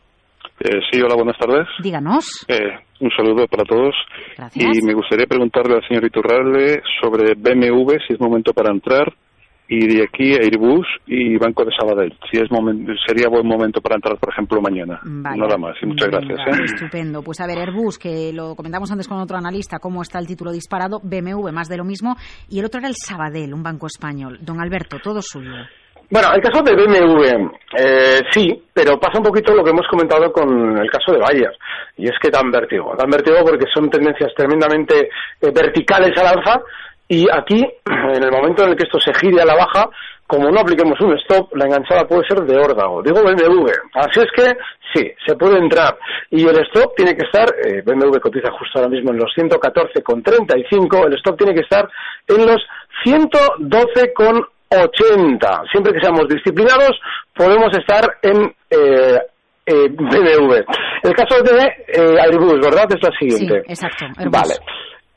Eh, 0.63 0.79
sí, 0.89 1.01
hola, 1.01 1.15
buenas 1.15 1.37
tardes. 1.37 1.67
Díganos. 1.83 2.45
un 3.01 3.11
saludo 3.17 3.47
para 3.47 3.65
todos. 3.65 3.93
Gracias. 4.37 4.77
Y 4.77 4.85
me 4.85 4.93
gustaría 4.93 5.27
preguntarle 5.27 5.75
al 5.75 5.85
señor 5.85 6.05
Iturralde 6.05 6.81
sobre 7.01 7.33
BMW, 7.35 7.97
si 8.07 8.13
es 8.13 8.19
momento 8.21 8.53
para 8.53 8.71
entrar, 8.71 9.13
y 9.67 9.87
de 9.87 10.03
aquí 10.03 10.33
Airbus 10.33 10.87
y 11.05 11.35
Banco 11.37 11.65
de 11.65 11.71
Sabadell. 11.77 12.17
Si 12.31 12.37
es 12.37 12.47
sería 13.05 13.27
buen 13.27 13.45
momento 13.45 13.81
para 13.81 13.95
entrar, 13.95 14.17
por 14.17 14.31
ejemplo, 14.31 14.61
mañana. 14.61 15.01
Nada 15.03 15.57
más. 15.57 15.75
Y 15.81 15.85
muchas 15.85 16.07
gracias. 16.07 16.39
¿eh? 16.39 16.63
Estupendo. 16.63 17.23
Pues 17.23 17.41
a 17.41 17.47
ver, 17.47 17.57
Airbus, 17.57 17.99
que 17.99 18.31
lo 18.31 18.55
comentamos 18.55 18.89
antes 18.89 19.09
con 19.09 19.19
otro 19.19 19.35
analista, 19.37 19.79
cómo 19.79 20.01
está 20.01 20.19
el 20.19 20.27
título 20.27 20.53
disparado, 20.53 21.01
BMW, 21.03 21.51
más 21.51 21.67
de 21.67 21.75
lo 21.75 21.83
mismo, 21.83 22.15
y 22.47 22.59
el 22.59 22.65
otro 22.65 22.79
era 22.79 22.87
el 22.87 22.95
Sabadell, 22.95 23.53
un 23.53 23.63
banco 23.63 23.87
español. 23.87 24.37
Don 24.41 24.61
Alberto, 24.61 24.97
todo 25.03 25.21
suyo. 25.21 25.51
Bueno, 26.13 26.27
el 26.31 26.41
caso 26.43 26.61
de 26.61 26.75
BMW, 26.75 27.49
eh, 27.75 28.21
sí, 28.29 28.63
pero 28.71 28.99
pasa 28.99 29.17
un 29.17 29.23
poquito 29.23 29.51
lo 29.55 29.63
que 29.63 29.71
hemos 29.71 29.87
comentado 29.87 30.31
con 30.31 30.77
el 30.77 30.87
caso 30.87 31.11
de 31.11 31.17
Bayer, 31.17 31.57
y 31.97 32.05
es 32.05 32.13
que 32.21 32.29
dan 32.29 32.51
vértigo. 32.51 32.93
Dan 32.95 33.09
vértigo 33.09 33.37
porque 33.43 33.65
son 33.73 33.89
tendencias 33.89 34.31
tremendamente 34.35 35.09
eh, 35.41 35.51
verticales 35.51 36.15
al 36.19 36.37
alza, 36.37 36.61
y 37.07 37.25
aquí, 37.31 37.65
en 38.13 38.23
el 38.23 38.31
momento 38.31 38.61
en 38.61 38.69
el 38.69 38.75
que 38.75 38.83
esto 38.83 38.99
se 38.99 39.11
gire 39.15 39.41
a 39.41 39.45
la 39.45 39.55
baja, 39.55 39.89
como 40.27 40.51
no 40.51 40.59
apliquemos 40.59 41.01
un 41.01 41.17
stop, 41.17 41.55
la 41.55 41.65
enganchada 41.65 42.05
puede 42.05 42.27
ser 42.27 42.41
de 42.41 42.57
órdago. 42.57 43.01
Digo 43.01 43.23
BMW. 43.23 43.71
Así 43.95 44.19
es 44.19 44.31
que 44.35 44.55
sí, 44.93 45.11
se 45.25 45.35
puede 45.35 45.57
entrar. 45.57 45.97
Y 46.29 46.47
el 46.47 46.59
stop 46.67 46.93
tiene 46.95 47.15
que 47.15 47.25
estar, 47.25 47.49
eh, 47.65 47.81
BMW 47.83 48.19
cotiza 48.19 48.51
justo 48.51 48.77
ahora 48.77 48.89
mismo 48.89 49.09
en 49.09 49.17
los 49.17 49.31
114,35, 49.35 51.07
el 51.07 51.15
stop 51.15 51.39
tiene 51.39 51.55
que 51.55 51.61
estar 51.61 51.89
en 52.27 52.45
los 52.45 52.61
112,35 53.03 54.52
80. 54.81 55.63
Siempre 55.71 55.93
que 55.93 55.99
seamos 56.01 56.27
disciplinados, 56.27 56.91
podemos 57.35 57.69
estar 57.77 58.03
en 58.21 58.53
eh, 58.69 59.19
eh. 59.65 59.89
El 61.03 61.13
caso 61.15 61.41
de 61.43 61.65
eh, 61.87 62.19
Airbus, 62.21 62.59
¿verdad? 62.61 62.85
Es 62.89 63.01
la 63.01 63.17
siguiente. 63.17 63.61
Sí, 63.65 63.71
exacto. 63.71 64.05
Vale. 64.29 64.55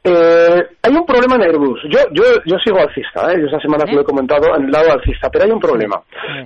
Eh, 0.05 0.63
hay 0.97 1.01
un 1.01 1.07
problema 1.07 1.37
en 1.37 1.43
Airbus. 1.43 1.81
Yo, 1.91 2.01
yo, 2.13 2.23
yo 2.45 2.57
sigo 2.65 2.79
alcista, 2.79 3.33
¿eh? 3.33 3.43
esta 3.45 3.61
semana 3.61 3.85
lo 3.87 4.01
he 4.01 4.05
comentado 4.05 4.57
en 4.57 4.65
el 4.65 4.71
lado 4.71 4.93
alcista, 4.93 5.29
pero 5.31 5.45
hay 5.45 5.51
un 5.51 5.61
problema. 5.61 6.01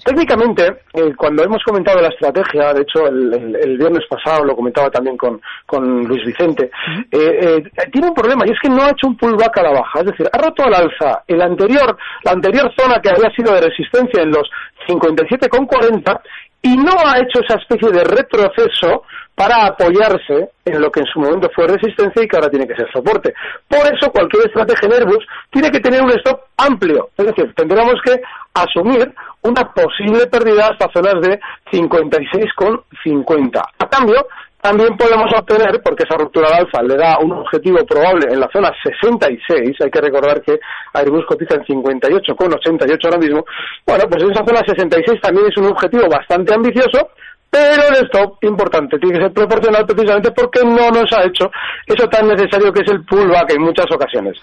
Técnicamente, 0.04 0.66
eh, 0.94 1.12
cuando 1.16 1.44
hemos 1.44 1.62
comentado 1.62 2.00
la 2.00 2.08
estrategia, 2.08 2.74
de 2.74 2.82
hecho 2.82 3.06
el, 3.06 3.56
el, 3.56 3.78
viernes 3.78 4.04
pasado 4.08 4.44
lo 4.44 4.56
comentaba 4.56 4.90
también 4.90 5.16
con, 5.16 5.40
con 5.66 6.04
Luis 6.04 6.24
Vicente, 6.24 6.70
eh, 7.10 7.62
tiene 7.92 8.08
un 8.08 8.14
problema 8.14 8.44
y 8.46 8.50
es 8.50 8.58
que 8.60 8.68
no 8.68 8.82
ha 8.82 8.90
hecho 8.90 9.06
un 9.06 9.16
pullback 9.16 9.58
a 9.58 9.62
la 9.62 9.72
baja, 9.72 10.00
es 10.00 10.06
decir, 10.06 10.28
ha 10.32 10.38
roto 10.38 10.64
al 10.64 10.74
alza 10.74 11.22
el 11.26 11.40
anterior, 11.40 11.96
la 12.24 12.32
anterior 12.32 12.72
zona 12.76 13.00
que 13.00 13.10
había 13.10 13.30
sido 13.30 13.54
de 13.54 13.60
resistencia 13.60 14.22
en 14.22 14.30
los 14.30 14.50
57,40 14.88 16.20
y 16.62 16.76
no 16.76 16.92
ha 17.04 17.18
hecho 17.18 17.40
esa 17.40 17.58
especie 17.58 17.90
de 17.90 18.04
retroceso 18.04 19.04
para 19.34 19.66
apoyarse 19.66 20.50
en 20.64 20.80
lo 20.82 20.90
que 20.90 21.00
en 21.00 21.06
su 21.06 21.18
momento 21.18 21.48
fue 21.54 21.66
resistencia 21.66 22.22
y 22.22 22.28
que 22.28 22.36
ahora 22.36 22.50
tiene 22.50 22.66
que 22.66 22.74
ser 22.74 22.86
soporte. 22.92 23.32
Por 23.66 23.80
eso 23.86 24.10
cualquier 24.12 24.46
estrategia 24.46 24.86
en 24.86 24.92
Airbus 24.92 25.26
tiene 25.50 25.70
que 25.70 25.80
tener 25.80 26.02
un 26.02 26.10
stop 26.10 26.40
amplio, 26.58 27.08
es 27.16 27.26
decir, 27.26 27.54
tendríamos 27.54 27.94
que 28.04 28.20
asumir 28.52 29.14
una 29.42 29.72
posible 29.72 30.26
pérdida 30.26 30.68
hasta 30.68 30.92
zonas 30.92 31.22
de 31.22 31.40
56,50. 31.72 33.62
A 33.78 33.88
cambio, 33.88 34.26
también 34.60 34.96
podemos 34.96 35.32
obtener, 35.32 35.80
porque 35.82 36.04
esa 36.04 36.18
ruptura 36.18 36.50
de 36.50 36.56
alfa 36.56 36.82
le 36.82 36.96
da 36.96 37.18
un 37.18 37.32
objetivo 37.32 37.84
probable 37.86 38.26
en 38.30 38.40
la 38.40 38.48
zona 38.52 38.70
66, 38.82 39.76
hay 39.80 39.90
que 39.90 40.00
recordar 40.00 40.42
que 40.42 40.58
Airbus 40.92 41.24
cotiza 41.26 41.56
en 41.56 41.62
58,88 41.62 43.04
ahora 43.04 43.18
mismo, 43.18 43.44
bueno, 43.86 44.04
pues 44.10 44.22
esa 44.22 44.44
zona 44.44 44.60
66 44.66 45.20
también 45.20 45.46
es 45.48 45.56
un 45.56 45.66
objetivo 45.66 46.08
bastante 46.08 46.54
ambicioso, 46.54 47.10
pero 47.50 47.82
el 47.88 48.06
stop, 48.06 48.38
importante, 48.42 48.96
tiene 48.98 49.18
que 49.18 49.24
ser 49.24 49.32
proporcional 49.32 49.84
precisamente 49.84 50.30
porque 50.30 50.60
no 50.64 50.88
nos 50.90 51.12
ha 51.12 51.26
hecho 51.26 51.50
eso 51.84 52.08
tan 52.08 52.28
necesario 52.28 52.72
que 52.72 52.82
es 52.82 52.90
el 52.92 53.04
pullback 53.04 53.54
en 53.54 53.62
muchas 53.62 53.86
ocasiones. 53.90 54.40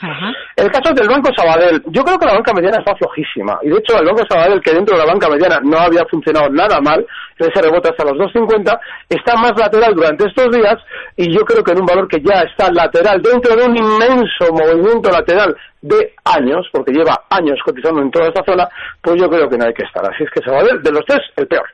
El 0.57 0.69
caso 0.69 0.93
del 0.93 1.07
Banco 1.07 1.29
Sabadell, 1.35 1.81
yo 1.87 2.03
creo 2.03 2.19
que 2.19 2.25
la 2.25 2.33
banca 2.33 2.53
mediana 2.53 2.79
está 2.79 2.93
flojísima. 2.95 3.57
Y 3.63 3.69
de 3.69 3.77
hecho, 3.77 3.97
el 3.97 4.07
Banco 4.07 4.23
Sabadell, 4.29 4.61
que 4.61 4.73
dentro 4.73 4.97
de 4.97 5.05
la 5.05 5.11
banca 5.13 5.29
mediana 5.29 5.59
no 5.63 5.77
había 5.79 6.03
funcionado 6.05 6.49
nada 6.49 6.81
mal, 6.81 7.05
ese 7.37 7.61
rebote 7.61 7.89
hasta 7.89 8.03
los 8.03 8.33
2.50, 8.33 8.77
está 9.07 9.35
más 9.37 9.53
lateral 9.57 9.95
durante 9.95 10.27
estos 10.27 10.51
días 10.51 10.75
y 11.15 11.31
yo 11.33 11.45
creo 11.45 11.63
que 11.63 11.71
en 11.71 11.79
un 11.79 11.85
valor 11.85 12.07
que 12.09 12.19
ya 12.19 12.41
está 12.41 12.69
lateral 12.71 13.21
dentro 13.21 13.55
de 13.55 13.65
un 13.67 13.77
inmenso 13.77 14.51
movimiento 14.51 15.09
lateral 15.09 15.55
de 15.81 16.13
años, 16.25 16.67
porque 16.73 16.91
lleva 16.91 17.23
años 17.29 17.57
cotizando 17.63 18.01
en 18.01 18.11
toda 18.11 18.27
esta 18.27 18.43
zona, 18.43 18.67
pues 19.01 19.21
yo 19.21 19.29
creo 19.29 19.47
que 19.47 19.57
no 19.57 19.65
hay 19.65 19.73
que 19.73 19.85
estar. 19.85 20.03
Así 20.03 20.23
es 20.23 20.29
que 20.31 20.41
Sabadell, 20.41 20.81
de 20.81 20.91
los 20.91 21.05
tres, 21.05 21.21
el 21.37 21.47
peor. 21.47 21.67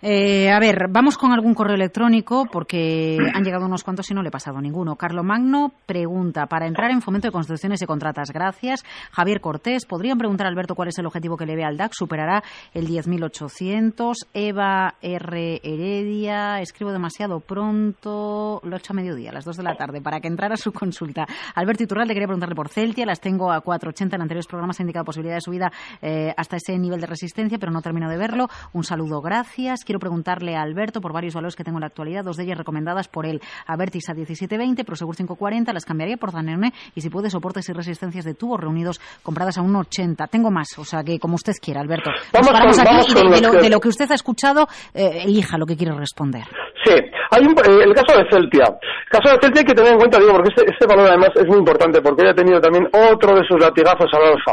Eh, 0.00 0.48
a 0.52 0.60
ver, 0.60 0.86
vamos 0.88 1.18
con 1.18 1.32
algún 1.32 1.54
correo 1.54 1.74
electrónico 1.74 2.46
porque 2.52 3.18
han 3.34 3.42
llegado 3.42 3.66
unos 3.66 3.82
cuantos 3.82 4.08
y 4.10 4.14
no 4.14 4.22
le 4.22 4.28
he 4.28 4.30
pasado 4.30 4.60
ninguno. 4.60 4.94
Carlo 4.94 5.24
Magno 5.24 5.72
pregunta, 5.86 6.46
para 6.46 6.68
entrar 6.68 6.92
en 6.92 7.02
fomento 7.02 7.26
de 7.26 7.32
construcciones 7.32 7.82
y 7.82 7.86
contratas, 7.86 8.30
gracias. 8.30 8.84
Javier 9.10 9.40
Cortés, 9.40 9.86
¿podrían 9.86 10.16
preguntar 10.16 10.46
a 10.46 10.50
Alberto 10.50 10.76
cuál 10.76 10.88
es 10.88 10.98
el 10.98 11.06
objetivo 11.06 11.36
que 11.36 11.46
le 11.46 11.56
ve 11.56 11.64
al 11.64 11.76
DAX? 11.76 11.96
¿Superará 11.96 12.44
el 12.74 12.86
10.800? 12.86 14.14
Eva 14.34 14.94
R. 15.02 15.60
Heredia, 15.64 16.60
escribo 16.60 16.92
demasiado 16.92 17.40
pronto, 17.40 18.60
lo 18.62 18.76
he 18.76 18.78
hecho 18.78 18.92
a 18.92 18.96
mediodía, 18.96 19.30
a 19.30 19.34
las 19.34 19.44
2 19.44 19.56
de 19.56 19.62
la 19.64 19.74
tarde, 19.74 20.00
para 20.00 20.20
que 20.20 20.28
entrara 20.28 20.56
su 20.56 20.72
consulta. 20.72 21.26
Alberto 21.56 21.82
Iturralde, 21.82 22.14
quería 22.14 22.28
preguntarle 22.28 22.54
por 22.54 22.68
Celtia, 22.68 23.04
las 23.04 23.20
tengo 23.20 23.50
a 23.50 23.64
4.80 23.64 24.14
en 24.14 24.22
anteriores 24.22 24.46
programas, 24.46 24.78
ha 24.78 24.84
indicado 24.84 25.04
posibilidad 25.04 25.36
de 25.36 25.40
subida 25.40 25.72
eh, 26.00 26.32
hasta 26.36 26.56
ese 26.56 26.78
nivel 26.78 27.00
de 27.00 27.08
resistencia, 27.08 27.58
pero 27.58 27.72
no 27.72 27.82
termino 27.82 28.08
de 28.08 28.16
verlo. 28.16 28.48
Un 28.72 28.84
saludo, 28.84 29.20
gracias 29.20 29.87
quiero 29.88 30.00
preguntarle 30.00 30.54
a 30.54 30.60
Alberto 30.60 31.00
por 31.00 31.14
varios 31.14 31.32
valores 31.32 31.56
que 31.56 31.64
tengo 31.64 31.78
en 31.78 31.80
la 31.80 31.86
actualidad, 31.86 32.22
dos 32.22 32.36
de 32.36 32.44
ellas 32.44 32.58
recomendadas 32.58 33.08
por 33.08 33.24
él. 33.24 33.40
Avertis 33.66 34.10
a 34.10 34.12
17.20, 34.12 34.84
Prosegur 34.84 35.16
5.40, 35.16 35.72
las 35.72 35.86
cambiaría 35.86 36.18
por 36.18 36.30
Danone 36.30 36.74
y 36.94 37.00
si 37.00 37.08
puede 37.08 37.30
soportes 37.30 37.66
y 37.70 37.72
resistencias 37.72 38.26
de 38.26 38.34
tubos 38.34 38.60
reunidos 38.60 39.00
compradas 39.22 39.56
a 39.56 39.62
1.80. 39.62 40.28
Tengo 40.28 40.50
más, 40.50 40.78
o 40.78 40.84
sea 40.84 41.02
que 41.02 41.18
como 41.18 41.36
usted 41.36 41.54
quiera, 41.62 41.80
Alberto. 41.80 42.10
Nos 42.34 42.48
paramos 42.50 42.78
aquí 42.78 43.12
y 43.12 43.62
de, 43.62 43.70
lo, 43.70 43.80
que 43.80 43.88
usted 43.88 44.10
ha 44.10 44.14
escuchado, 44.14 44.68
eh, 44.92 45.22
elija 45.24 45.56
lo 45.56 45.64
que 45.64 45.74
quiere 45.74 45.94
responder. 45.94 46.44
Sí, 46.84 46.92
hay 46.92 47.42
eh, 47.42 47.82
el 47.84 47.94
caso 47.94 48.18
de 48.18 48.28
Celtia. 48.30 48.64
El 48.64 49.10
caso 49.10 49.34
de 49.34 49.40
Celtia 49.40 49.60
hay 49.60 49.66
que 49.66 49.74
tener 49.74 49.92
en 49.92 49.98
cuenta, 49.98 50.18
digo, 50.18 50.32
porque 50.32 50.50
este, 50.54 50.70
este 50.70 50.86
valor 50.86 51.08
además 51.08 51.30
es 51.34 51.46
muy 51.46 51.58
importante, 51.58 52.02
porque 52.02 52.28
ha 52.28 52.34
tenido 52.34 52.60
también 52.60 52.86
otro 52.92 53.34
de 53.34 53.46
sus 53.48 53.58
latigazos 53.58 54.12
al 54.12 54.32
alfa. 54.32 54.52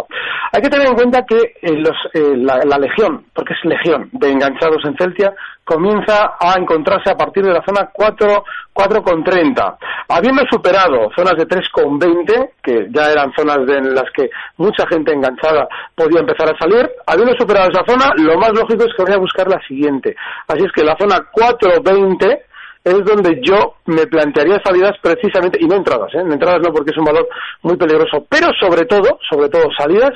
Hay 0.53 0.61
que 0.61 0.69
tener 0.69 0.87
en 0.87 0.95
cuenta 0.95 1.23
que 1.27 1.37
eh, 1.61 1.75
los, 1.75 1.97
la, 2.13 2.59
la, 2.65 2.77
legión, 2.77 3.25
porque 3.33 3.53
es 3.53 3.59
legión 3.69 4.09
de 4.13 4.31
enganchados 4.31 4.83
en 4.85 4.95
Celtia, 4.97 5.24
comienza 5.63 6.35
a 6.39 6.59
encontrarse 6.59 7.09
a 7.09 7.17
partir 7.17 7.43
de 7.43 7.53
la 7.53 7.63
zona 7.65 7.89
4, 7.91 8.43
4,30. 8.73 9.77
Habiendo 10.09 10.43
superado 10.49 11.09
zonas 11.15 11.35
de 11.37 11.47
3,20, 11.47 12.51
que 12.61 12.87
ya 12.91 13.11
eran 13.11 13.33
zonas 13.33 13.57
en 13.67 13.95
las 13.95 14.09
que 14.15 14.29
mucha 14.57 14.85
gente 14.87 15.13
enganchada 15.13 15.67
podía 15.95 16.19
empezar 16.19 16.49
a 16.49 16.57
salir, 16.57 16.89
habiendo 17.07 17.33
superado 17.37 17.69
esa 17.71 17.85
zona, 17.85 18.11
lo 18.17 18.37
más 18.37 18.51
lógico 18.51 18.83
es 18.83 18.93
que 18.95 19.03
voy 19.03 19.13
a 19.13 19.17
buscar 19.17 19.47
la 19.47 19.59
siguiente. 19.67 20.15
Así 20.47 20.63
es 20.63 20.71
que 20.71 20.83
la 20.83 20.95
zona 20.97 21.17
4,20 21.33 22.39
es 22.85 23.03
donde 23.03 23.41
yo 23.41 23.77
me 23.87 24.05
plantearía 24.05 24.61
salidas 24.63 24.93
precisamente, 25.01 25.57
y 25.59 25.65
no 25.65 25.75
entradas, 25.75 26.13
¿eh? 26.13 26.19
entradas 26.19 26.61
no 26.61 26.71
porque 26.71 26.91
es 26.91 26.97
un 26.97 27.05
valor 27.05 27.27
muy 27.63 27.75
peligroso, 27.77 28.23
pero 28.29 28.49
sobre 28.59 28.85
todo, 28.85 29.17
sobre 29.27 29.49
todo 29.49 29.63
salidas 29.75 30.11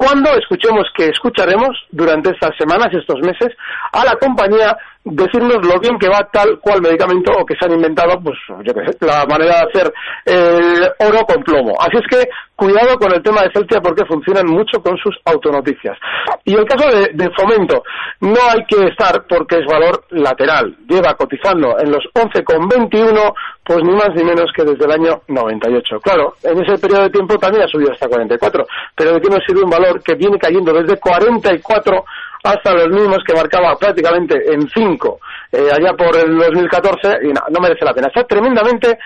cuando 0.00 0.30
escuchemos 0.30 0.86
que 0.96 1.08
escucharemos 1.08 1.76
durante 1.90 2.30
estas 2.30 2.56
semanas, 2.56 2.88
estos 2.94 3.20
meses, 3.20 3.54
a 3.92 4.02
la 4.02 4.16
compañía 4.16 4.74
decirnos 5.04 5.66
lo 5.66 5.80
bien 5.80 5.98
que 5.98 6.08
va 6.08 6.28
tal 6.30 6.58
cual 6.60 6.82
medicamento 6.82 7.32
o 7.32 7.46
que 7.46 7.54
se 7.56 7.64
han 7.64 7.72
inventado, 7.72 8.20
pues 8.22 8.38
yo 8.48 8.74
qué 8.74 8.84
sé, 8.86 8.98
la 9.00 9.24
manera 9.26 9.60
de 9.60 9.68
hacer 9.68 9.92
el 10.26 10.82
oro 10.98 11.24
con 11.26 11.42
plomo. 11.42 11.74
Así 11.80 11.96
es 11.96 12.06
que 12.10 12.28
cuidado 12.54 12.98
con 12.98 13.12
el 13.12 13.22
tema 13.22 13.40
de 13.42 13.50
Celtia 13.52 13.80
porque 13.80 14.04
funcionan 14.04 14.46
mucho 14.46 14.82
con 14.82 14.98
sus 14.98 15.16
autonoticias. 15.24 15.96
Y 16.44 16.54
el 16.54 16.66
caso 16.66 16.86
de, 16.90 17.30
Fomento, 17.34 17.82
no 18.20 18.36
hay 18.50 18.64
que 18.66 18.88
estar 18.88 19.24
porque 19.26 19.60
es 19.60 19.66
valor 19.66 20.04
lateral. 20.10 20.76
Lleva 20.86 21.14
cotizando 21.14 21.78
en 21.78 21.90
los 21.90 22.04
11,21 22.14 23.32
pues 23.64 23.82
ni 23.84 23.92
más 23.92 24.10
ni 24.14 24.24
menos 24.24 24.50
que 24.54 24.64
desde 24.64 24.84
el 24.84 24.92
año 24.92 25.22
98. 25.28 26.00
Claro, 26.00 26.34
en 26.42 26.62
ese 26.62 26.76
periodo 26.78 27.04
de 27.04 27.10
tiempo 27.10 27.38
también 27.38 27.64
ha 27.64 27.68
subido 27.68 27.92
hasta 27.92 28.08
44, 28.08 28.66
pero 28.94 29.12
¿de 29.14 29.20
qué 29.20 29.28
nos 29.30 29.44
sirve 29.46 29.62
un 29.62 29.70
valor 29.70 30.02
que 30.02 30.14
viene 30.14 30.38
cayendo 30.38 30.72
desde 30.72 30.98
44 30.98 32.04
hasta 32.42 32.74
los 32.74 32.88
mismos 32.88 33.18
que 33.26 33.34
marcaba 33.34 33.76
prácticamente 33.76 34.52
en 34.52 34.68
5 34.68 35.20
eh, 35.52 35.68
allá 35.72 35.92
por 35.94 36.16
el 36.16 36.36
2014 36.36 37.18
y 37.22 37.28
no, 37.28 37.40
no 37.50 37.60
merece 37.60 37.84
la 37.84 37.94
pena. 37.94 38.08
Está 38.08 38.24
tremendamente 38.24 38.98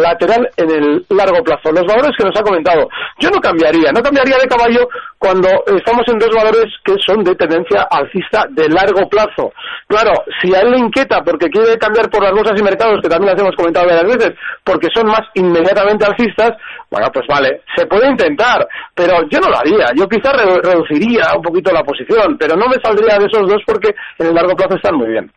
lateral 0.00 0.48
en 0.56 0.70
el 0.70 1.06
largo 1.10 1.42
plazo. 1.42 1.70
Los 1.72 1.84
valores 1.86 2.12
que 2.16 2.24
nos 2.24 2.36
ha 2.38 2.42
comentado, 2.42 2.88
yo 3.18 3.30
no 3.30 3.40
cambiaría, 3.40 3.92
no 3.92 4.02
cambiaría 4.02 4.38
de 4.38 4.48
caballo 4.48 4.88
cuando 5.18 5.48
estamos 5.66 6.02
en 6.08 6.18
dos 6.18 6.30
valores 6.34 6.64
que 6.84 6.94
son 7.04 7.22
de 7.22 7.34
tendencia 7.34 7.86
alcista 7.90 8.46
de 8.50 8.68
largo 8.68 9.08
plazo. 9.08 9.52
Claro, 9.86 10.12
si 10.40 10.54
a 10.54 10.60
él 10.60 10.70
le 10.70 10.78
inquieta 10.78 11.22
porque 11.22 11.48
quiere 11.48 11.76
cambiar 11.78 12.08
por 12.10 12.22
las 12.22 12.32
bolsas 12.32 12.58
y 12.58 12.62
mercados, 12.62 13.00
que 13.02 13.08
también 13.08 13.32
las 13.32 13.40
hemos 13.40 13.54
comentado 13.54 13.86
varias 13.86 14.16
veces, 14.16 14.32
porque 14.64 14.88
son 14.94 15.06
más 15.06 15.22
inmediatamente 15.34 16.06
alcistas, 16.06 16.52
bueno, 16.90 17.08
pues 17.12 17.26
vale, 17.28 17.62
se 17.76 17.86
puede 17.86 18.08
intentar, 18.08 18.66
pero 18.94 19.22
yo 19.28 19.40
no 19.40 19.50
lo 19.50 19.58
haría. 19.58 19.92
Yo 19.94 20.08
quizás 20.08 20.32
reduciría 20.62 21.34
un 21.36 21.42
poquito 21.42 21.72
la 21.72 21.82
posición, 21.82 22.36
pero 22.38 22.56
no 22.56 22.66
me 22.66 22.76
saldría 22.82 23.18
de 23.18 23.26
esos 23.26 23.48
dos 23.48 23.62
porque 23.66 23.94
en 24.18 24.26
el 24.28 24.34
largo 24.34 24.54
plazo 24.54 24.76
están 24.76 24.96
muy 24.96 25.08
bien. 25.08 25.30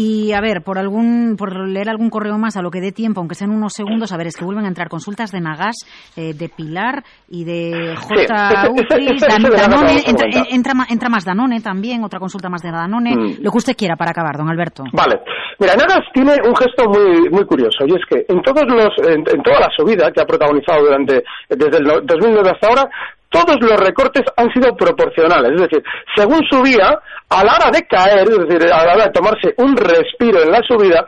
Y 0.00 0.32
a 0.32 0.40
ver, 0.40 0.62
por 0.62 0.78
algún, 0.78 1.34
por 1.36 1.58
leer 1.68 1.88
algún 1.88 2.08
correo 2.08 2.38
más 2.38 2.56
a 2.56 2.62
lo 2.62 2.70
que 2.70 2.80
dé 2.80 2.92
tiempo, 2.92 3.18
aunque 3.18 3.34
sean 3.34 3.50
unos 3.50 3.72
segundos, 3.72 4.12
a 4.12 4.16
ver, 4.16 4.28
es 4.28 4.36
que 4.36 4.44
vuelven 4.44 4.64
a 4.64 4.68
entrar 4.68 4.88
consultas 4.88 5.32
de 5.32 5.40
Nagas, 5.40 5.74
eh, 6.16 6.34
de 6.34 6.48
Pilar 6.48 7.02
y 7.28 7.42
de 7.42 7.96
J. 7.96 8.26
Danone, 8.28 10.04
entra, 10.06 10.86
entra, 10.88 11.08
más 11.08 11.24
Danone 11.24 11.60
también, 11.60 12.04
otra 12.04 12.20
consulta 12.20 12.48
más 12.48 12.62
de 12.62 12.70
Danone, 12.70 13.16
mm. 13.16 13.42
lo 13.42 13.50
que 13.50 13.58
usted 13.58 13.76
quiera 13.76 13.96
para 13.96 14.12
acabar, 14.12 14.36
don 14.36 14.48
Alberto. 14.48 14.84
Vale. 14.92 15.18
Mira, 15.58 15.74
Nagas 15.74 16.06
tiene 16.14 16.34
un 16.46 16.54
gesto 16.54 16.88
muy, 16.88 17.28
muy 17.30 17.44
curioso, 17.44 17.84
y 17.84 17.96
es 17.96 18.02
que 18.08 18.24
en 18.32 18.40
todos 18.42 18.62
los, 18.68 18.90
en, 19.04 19.24
en 19.26 19.42
toda 19.42 19.58
la 19.58 19.68
subida 19.76 20.12
que 20.12 20.20
ha 20.20 20.26
protagonizado 20.26 20.84
durante, 20.84 21.24
desde 21.48 21.78
el 21.78 22.06
2009 22.06 22.50
hasta 22.54 22.68
ahora, 22.68 22.88
todos 23.30 23.56
los 23.60 23.78
recortes 23.78 24.24
han 24.36 24.50
sido 24.52 24.74
proporcionales, 24.76 25.52
es 25.52 25.60
decir, 25.62 25.82
según 26.16 26.40
subía, 26.50 26.98
a 27.30 27.44
la 27.44 27.56
hora 27.56 27.70
de 27.70 27.86
caer, 27.86 28.28
es 28.28 28.48
decir, 28.48 28.72
a 28.72 28.84
la 28.84 28.94
hora 28.94 29.04
de 29.04 29.10
tomarse 29.10 29.54
un 29.58 29.76
respiro 29.76 30.42
en 30.42 30.50
la 30.50 30.62
subida, 30.62 31.06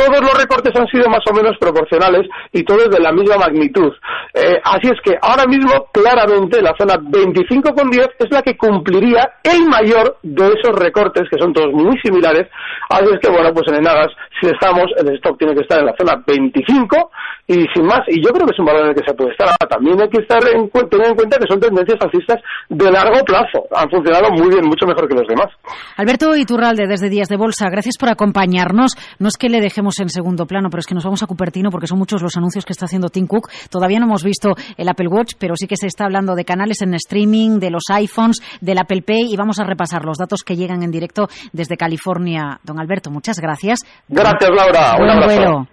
todos 0.00 0.20
los 0.22 0.32
recortes 0.32 0.72
han 0.74 0.86
sido 0.86 1.10
más 1.10 1.20
o 1.30 1.34
menos 1.34 1.58
proporcionales 1.60 2.26
y 2.52 2.62
todos 2.64 2.88
de 2.88 3.00
la 3.00 3.12
misma 3.12 3.36
magnitud. 3.36 3.92
Eh, 4.32 4.58
así 4.64 4.88
es 4.88 4.98
que 5.04 5.18
ahora 5.20 5.44
mismo, 5.46 5.88
claramente, 5.92 6.62
la 6.62 6.72
zona 6.78 6.94
25,10 6.94 8.08
es 8.18 8.30
la 8.30 8.40
que 8.40 8.56
cumpliría 8.56 9.28
el 9.42 9.66
mayor 9.66 10.16
de 10.22 10.54
esos 10.56 10.74
recortes, 10.78 11.28
que 11.30 11.38
son 11.38 11.52
todos 11.52 11.72
muy 11.72 11.98
similares. 12.00 12.48
Así 12.88 13.12
es 13.12 13.20
que, 13.20 13.28
bueno, 13.28 13.52
pues 13.52 13.68
en 13.68 13.76
Enagas, 13.76 14.08
si 14.40 14.48
estamos, 14.48 14.86
el 14.96 15.14
stock 15.16 15.36
tiene 15.38 15.54
que 15.54 15.62
estar 15.62 15.80
en 15.80 15.86
la 15.86 15.94
zona 15.98 16.22
25 16.26 17.10
y 17.46 17.66
sin 17.74 17.84
más, 17.84 18.00
y 18.06 18.24
yo 18.24 18.30
creo 18.30 18.46
que 18.46 18.52
es 18.52 18.58
un 18.60 18.66
valor 18.66 18.82
en 18.82 18.88
el 18.90 18.94
que 18.94 19.04
se 19.04 19.12
puede 19.14 19.32
estar. 19.32 19.48
También 19.68 20.00
hay 20.00 20.08
que 20.08 20.22
estar 20.22 20.40
en, 20.54 20.70
tener 20.88 21.08
en 21.08 21.14
cuenta 21.16 21.36
que 21.36 21.46
son 21.48 21.58
tendencias 21.58 21.98
alcistas 22.00 22.40
de 22.68 22.90
largo 22.90 23.24
plazo. 23.24 23.66
Han 23.74 23.90
funcionado 23.90 24.30
muy 24.30 24.48
bien, 24.48 24.64
mucho 24.66 24.86
mejor 24.86 25.08
que 25.08 25.16
los 25.16 25.26
demás. 25.26 25.48
Alberto 25.96 26.36
Iturralde, 26.36 26.86
desde 26.86 27.08
Días 27.08 27.28
de 27.28 27.36
Bolsa, 27.36 27.68
gracias 27.68 27.98
por 27.98 28.08
acompañarnos. 28.08 28.92
No 29.18 29.28
es 29.28 29.36
que 29.36 29.48
le 29.48 29.60
dejemos 29.60 29.89
en 29.98 30.08
segundo 30.08 30.46
plano, 30.46 30.68
pero 30.70 30.80
es 30.80 30.86
que 30.86 30.94
nos 30.94 31.04
vamos 31.04 31.22
a 31.22 31.26
Cupertino 31.26 31.70
porque 31.70 31.86
son 31.86 31.98
muchos 31.98 32.22
los 32.22 32.36
anuncios 32.36 32.64
que 32.64 32.72
está 32.72 32.84
haciendo 32.84 33.08
Tim 33.08 33.26
Cook. 33.26 33.50
Todavía 33.68 33.98
no 33.98 34.06
hemos 34.06 34.22
visto 34.22 34.54
el 34.76 34.88
Apple 34.88 35.08
Watch, 35.08 35.34
pero 35.38 35.56
sí 35.56 35.66
que 35.66 35.76
se 35.76 35.86
está 35.86 36.04
hablando 36.04 36.34
de 36.34 36.44
canales 36.44 36.82
en 36.82 36.94
streaming, 36.94 37.58
de 37.58 37.70
los 37.70 37.84
iPhones, 37.90 38.40
del 38.60 38.78
Apple 38.78 39.02
Pay 39.02 39.32
y 39.32 39.36
vamos 39.36 39.58
a 39.58 39.64
repasar 39.64 40.04
los 40.04 40.18
datos 40.18 40.42
que 40.44 40.56
llegan 40.56 40.82
en 40.82 40.90
directo 40.90 41.28
desde 41.52 41.76
California. 41.76 42.60
Don 42.62 42.78
Alberto, 42.78 43.10
muchas 43.10 43.38
gracias. 43.40 43.80
Gracias, 44.08 44.50
Laura. 44.54 44.96
Un 45.00 45.10
abrazo. 45.10 45.68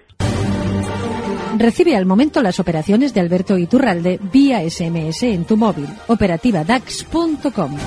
Recibe 1.58 1.96
al 1.96 2.06
momento 2.06 2.44
las 2.44 2.60
operaciones 2.60 3.14
de 3.14 3.22
Alberto 3.22 3.58
Iturralde 3.58 4.20
vía 4.32 4.62
SMS 4.70 5.24
en 5.24 5.46
tu 5.46 5.58
móvil. 5.58 5.88
Operativa 6.08 6.64
DAX.com. 6.64 7.78